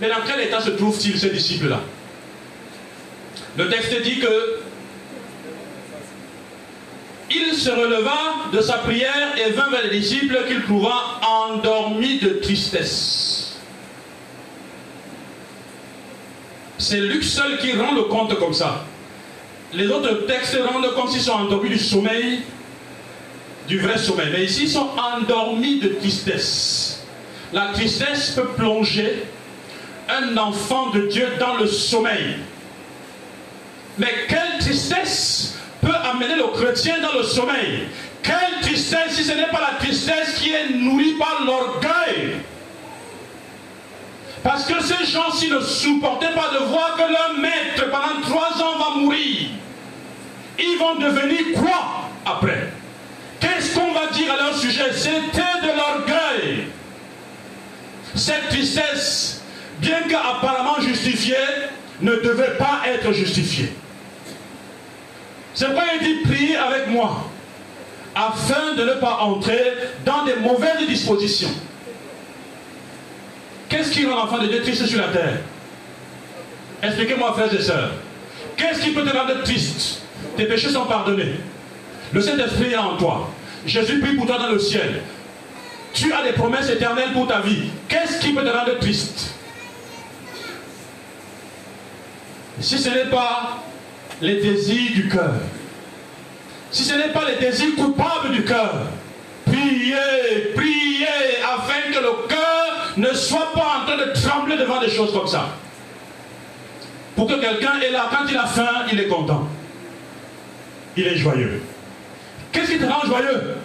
Mais 0.00 0.08
dans 0.08 0.22
quel 0.26 0.40
état 0.40 0.60
se 0.60 0.70
trouvent-ils 0.70 1.18
ces 1.18 1.30
disciples-là? 1.30 1.80
Le 3.58 3.68
texte 3.68 4.00
dit 4.02 4.20
que 4.20 4.60
il 7.32 7.54
se 7.54 7.70
releva 7.70 8.48
de 8.52 8.60
sa 8.60 8.78
prière 8.78 9.36
et 9.36 9.50
vint 9.52 9.70
vers 9.70 9.84
les 9.84 10.00
disciples 10.00 10.38
qu'il 10.48 10.62
trouva 10.62 11.20
endormis 11.22 12.18
de 12.18 12.40
tristesse. 12.42 13.39
C'est 16.80 16.98
Luc 16.98 17.22
seul 17.22 17.58
qui 17.58 17.72
rend 17.74 17.92
le 17.92 18.04
compte 18.04 18.38
comme 18.38 18.54
ça. 18.54 18.86
Les 19.74 19.88
autres 19.88 20.26
textes 20.26 20.58
rendent 20.66 20.94
comme 20.94 21.08
s'ils 21.08 21.20
sont 21.20 21.32
endormis 21.32 21.68
du 21.68 21.78
sommeil, 21.78 22.40
du 23.68 23.78
vrai 23.78 23.98
sommeil. 23.98 24.28
Mais 24.32 24.44
ici, 24.46 24.62
ils 24.62 24.70
sont 24.70 24.88
endormis 24.96 25.78
de 25.78 25.88
tristesse. 25.88 27.04
La 27.52 27.66
tristesse 27.74 28.30
peut 28.30 28.48
plonger 28.56 29.24
un 30.08 30.34
enfant 30.38 30.88
de 30.88 31.02
Dieu 31.02 31.28
dans 31.38 31.56
le 31.56 31.66
sommeil. 31.66 32.36
Mais 33.98 34.14
quelle 34.26 34.58
tristesse 34.60 35.56
peut 35.82 35.94
amener 36.10 36.36
le 36.36 36.46
chrétien 36.58 36.98
dans 37.02 37.12
le 37.12 37.24
sommeil? 37.24 37.88
Quelle 38.22 38.60
tristesse 38.62 39.16
si 39.16 39.24
ce 39.24 39.32
n'est 39.32 39.48
pas 39.48 39.60
la 39.60 39.78
tristesse 39.78 40.36
qui 40.40 40.52
est 40.52 40.70
nourrie 40.70 41.16
par 41.18 41.44
l'orgueil? 41.44 42.36
Parce 44.42 44.64
que 44.64 44.82
ces 44.82 45.04
gens-ci 45.04 45.50
ne 45.50 45.60
supportaient 45.60 46.34
pas 46.34 46.50
de 46.58 46.64
voir 46.64 46.96
que 46.96 47.12
leur 47.12 47.38
maître 47.38 47.90
pendant 47.90 48.20
trois 48.22 48.52
ans 48.62 48.78
va 48.78 49.00
mourir. 49.00 49.48
Ils 50.58 50.78
vont 50.78 50.96
devenir 50.96 51.40
quoi 51.54 52.10
après? 52.24 52.72
Qu'est-ce 53.40 53.74
qu'on 53.74 53.92
va 53.92 54.06
dire 54.08 54.32
à 54.32 54.36
leur 54.36 54.56
sujet? 54.56 54.92
C'était 54.92 55.60
de 55.62 55.76
l'orgueil. 55.76 56.66
Cette 58.14 58.48
tristesse, 58.48 59.42
bien 59.78 60.02
qu'apparemment 60.08 60.80
justifiée, 60.80 61.36
ne 62.00 62.16
devait 62.16 62.56
pas 62.58 62.82
être 62.86 63.12
justifiée. 63.12 63.72
C'est 65.54 65.66
pourquoi 65.66 65.84
il 66.00 66.06
dit 66.06 66.28
prier 66.28 66.56
avec 66.56 66.88
moi, 66.88 67.24
afin 68.14 68.74
de 68.74 68.84
ne 68.84 68.94
pas 68.94 69.18
entrer 69.20 69.74
dans 70.04 70.24
des 70.24 70.36
mauvaises 70.36 70.86
dispositions. 70.88 71.50
Qu'est-ce 73.70 73.92
qui 73.92 74.04
rend 74.04 74.16
l'enfant 74.16 74.38
de 74.38 74.48
Dieu 74.48 74.60
triste 74.62 74.84
sur 74.84 75.00
la 75.00 75.08
terre? 75.08 75.38
Expliquez-moi, 76.82 77.32
frères 77.34 77.54
et 77.54 77.62
sœurs. 77.62 77.92
Qu'est-ce 78.56 78.80
qui 78.80 78.90
peut 78.90 79.04
te 79.04 79.16
rendre 79.16 79.42
triste? 79.44 80.02
Tes 80.36 80.44
péchés 80.44 80.70
sont 80.70 80.84
pardonnés. 80.86 81.36
Le 82.12 82.20
Saint-Esprit 82.20 82.72
est 82.72 82.76
en 82.76 82.96
toi. 82.96 83.30
Jésus 83.64 84.00
prie 84.00 84.16
pour 84.16 84.26
toi 84.26 84.38
dans 84.38 84.50
le 84.50 84.58
ciel. 84.58 85.00
Tu 85.94 86.12
as 86.12 86.24
des 86.24 86.32
promesses 86.32 86.68
éternelles 86.68 87.12
pour 87.12 87.28
ta 87.28 87.40
vie. 87.40 87.70
Qu'est-ce 87.88 88.20
qui 88.20 88.32
peut 88.32 88.42
te 88.42 88.48
rendre 88.48 88.78
triste? 88.80 89.34
Si 92.58 92.76
ce 92.76 92.88
n'est 92.90 93.10
pas 93.10 93.62
les 94.20 94.40
désirs 94.40 94.92
du 94.92 95.08
cœur, 95.08 95.34
si 96.72 96.84
ce 96.84 96.94
n'est 96.94 97.12
pas 97.12 97.24
les 97.24 97.36
désirs 97.46 97.74
coupables 97.76 98.32
du 98.32 98.44
cœur, 98.44 98.74
priez, 99.46 99.94
priez 100.54 100.79
ne 102.96 103.12
soit 103.12 103.52
pas 103.52 103.82
en 103.82 103.86
train 103.86 103.96
de 103.96 104.12
trembler 104.12 104.56
devant 104.56 104.80
des 104.80 104.90
choses 104.90 105.12
comme 105.12 105.26
ça. 105.26 105.48
Pour 107.16 107.26
que 107.26 107.34
quelqu'un 107.34 107.80
est 107.80 107.90
là, 107.90 108.08
quand 108.10 108.26
il 108.28 108.36
a 108.36 108.46
faim, 108.46 108.86
il 108.92 109.00
est 109.00 109.08
content. 109.08 109.46
Il 110.96 111.06
est 111.06 111.16
joyeux. 111.16 111.62
Qu'est-ce 112.52 112.72
qui 112.72 112.78
te 112.78 112.84
rend 112.84 113.06
joyeux? 113.06 113.56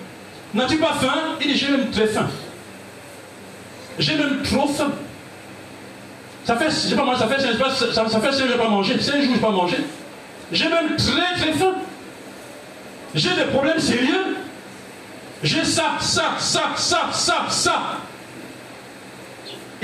N'as-tu 0.54 0.78
pas 0.78 0.94
faim? 0.94 1.36
Il 1.42 1.48
dit 1.48 1.58
j'ai 1.58 1.70
même 1.70 1.90
très 1.90 2.08
faim. 2.08 2.28
J'ai 3.98 4.16
même 4.16 4.42
trop 4.44 4.68
faim. 4.68 4.92
Ça 6.44 6.56
fait, 6.58 6.70
je 6.70 6.96
pas, 6.96 7.18
ça 7.18 7.28
fait, 7.28 7.42
ça, 7.42 8.10
ça 8.10 8.20
fait 8.20 8.32
5 8.32 8.48
jours 8.48 8.58
pas 8.58 8.70
mangé, 8.70 9.00
5 9.00 9.22
jours 9.24 9.40
pas 9.40 9.50
mangé. 9.50 9.78
J'ai 10.52 10.70
même 10.70 10.96
très 10.96 11.42
très 11.42 11.54
faim. 11.54 11.74
J'ai 13.16 13.34
des 13.34 13.46
problèmes 13.46 13.80
sérieux. 13.80 14.38
J'ai 15.42 15.64
ça, 15.64 15.94
ça, 16.00 16.36
ça, 16.38 16.74
ça, 16.76 17.10
ça, 17.12 17.46
ça. 17.50 17.82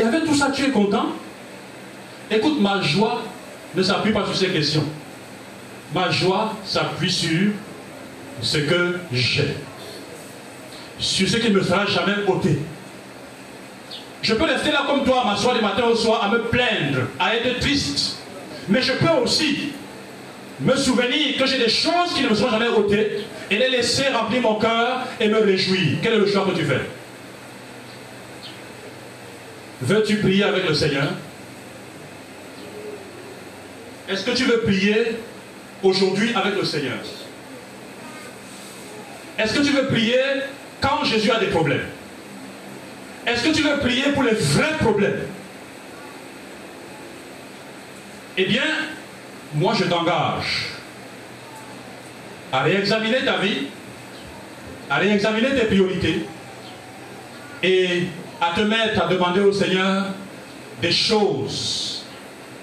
Et 0.01 0.03
avec 0.03 0.25
tout 0.25 0.33
ça, 0.33 0.49
tu 0.51 0.65
es 0.65 0.69
content 0.69 1.09
Écoute, 2.31 2.59
ma 2.59 2.81
joie 2.81 3.21
ne 3.75 3.83
s'appuie 3.83 4.11
pas 4.11 4.25
sur 4.25 4.35
ces 4.35 4.47
questions. 4.47 4.83
Ma 5.93 6.09
joie 6.09 6.53
s'appuie 6.65 7.11
sur 7.11 7.51
ce 8.41 8.57
que 8.57 8.99
j'ai. 9.11 9.55
sur 10.97 11.29
ce 11.29 11.37
qui 11.37 11.49
ne 11.49 11.55
me 11.55 11.61
sera 11.63 11.85
jamais 11.85 12.15
ôté. 12.27 12.57
Je 14.23 14.33
peux 14.33 14.45
rester 14.45 14.71
là 14.71 14.85
comme 14.87 15.03
toi, 15.03 15.23
m'asseoir 15.25 15.55
du 15.55 15.61
matin 15.61 15.83
au 15.83 15.95
soir, 15.95 16.23
à 16.23 16.29
me 16.29 16.43
plaindre, 16.43 17.07
à 17.19 17.35
être 17.35 17.59
triste. 17.59 18.17
Mais 18.69 18.81
je 18.81 18.93
peux 18.93 19.21
aussi 19.23 19.73
me 20.59 20.75
souvenir 20.75 21.37
que 21.37 21.45
j'ai 21.45 21.57
des 21.59 21.69
choses 21.69 22.13
qui 22.15 22.23
ne 22.23 22.29
me 22.29 22.35
seront 22.35 22.49
jamais 22.51 22.69
ôtées 22.69 23.25
et 23.51 23.57
les 23.57 23.69
laisser 23.69 24.09
remplir 24.09 24.41
mon 24.41 24.55
cœur 24.55 25.01
et 25.19 25.27
me 25.27 25.39
réjouir. 25.39 25.97
Quel 26.01 26.13
est 26.13 26.17
le 26.17 26.27
choix 26.27 26.45
que 26.45 26.57
tu 26.57 26.65
fais? 26.65 26.81
Veux-tu 29.81 30.17
prier 30.17 30.43
avec 30.43 30.67
le 30.67 30.75
Seigneur? 30.75 31.11
Est-ce 34.07 34.23
que 34.23 34.31
tu 34.31 34.43
veux 34.43 34.61
prier 34.61 35.17
aujourd'hui 35.81 36.33
avec 36.35 36.55
le 36.55 36.63
Seigneur? 36.63 36.97
Est-ce 39.39 39.53
que 39.53 39.63
tu 39.63 39.71
veux 39.71 39.87
prier 39.87 40.19
quand 40.81 41.03
Jésus 41.03 41.31
a 41.31 41.39
des 41.39 41.47
problèmes? 41.47 41.85
Est-ce 43.25 43.43
que 43.43 43.53
tu 43.53 43.63
veux 43.63 43.77
prier 43.77 44.11
pour 44.13 44.23
les 44.23 44.33
vrais 44.33 44.77
problèmes? 44.79 45.21
Eh 48.37 48.45
bien, 48.45 48.63
moi 49.55 49.73
je 49.77 49.85
t'engage 49.85 50.67
à 52.51 52.61
réexaminer 52.61 53.23
ta 53.25 53.37
vie, 53.37 53.67
à 54.89 54.97
réexaminer 54.97 55.49
tes 55.55 55.65
priorités 55.65 56.25
et 57.63 58.03
à 58.41 58.53
te 58.55 58.61
mettre 58.61 59.03
à 59.03 59.07
demander 59.07 59.39
au 59.39 59.53
Seigneur 59.53 60.07
des 60.81 60.91
choses 60.91 62.03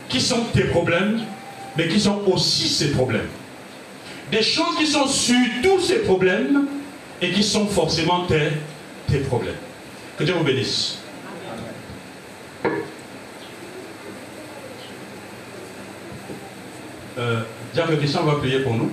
qui 0.08 0.20
sont 0.20 0.44
tes 0.52 0.64
problèmes, 0.64 1.20
mais 1.76 1.86
qui 1.86 2.00
sont 2.00 2.20
aussi 2.26 2.68
ses 2.68 2.90
problèmes. 2.90 3.28
Des 4.32 4.42
choses 4.42 4.76
qui 4.76 4.86
sont 4.86 5.06
sur 5.06 5.36
tous 5.62 5.80
ces 5.80 6.00
problèmes 6.00 6.66
et 7.22 7.30
qui 7.30 7.44
sont 7.44 7.66
forcément 7.66 8.26
tes, 8.26 8.50
tes 9.06 9.20
problèmes. 9.20 9.54
Que 10.18 10.24
Dieu 10.24 10.34
vous 10.34 10.44
bénisse. 10.44 10.98
Euh, 17.18 17.40
Diable 17.72 17.98
Christian 17.98 18.24
va 18.24 18.34
prier 18.34 18.60
pour 18.60 18.74
nous. 18.74 18.90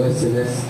Père 0.00 0.16
Céleste, 0.16 0.69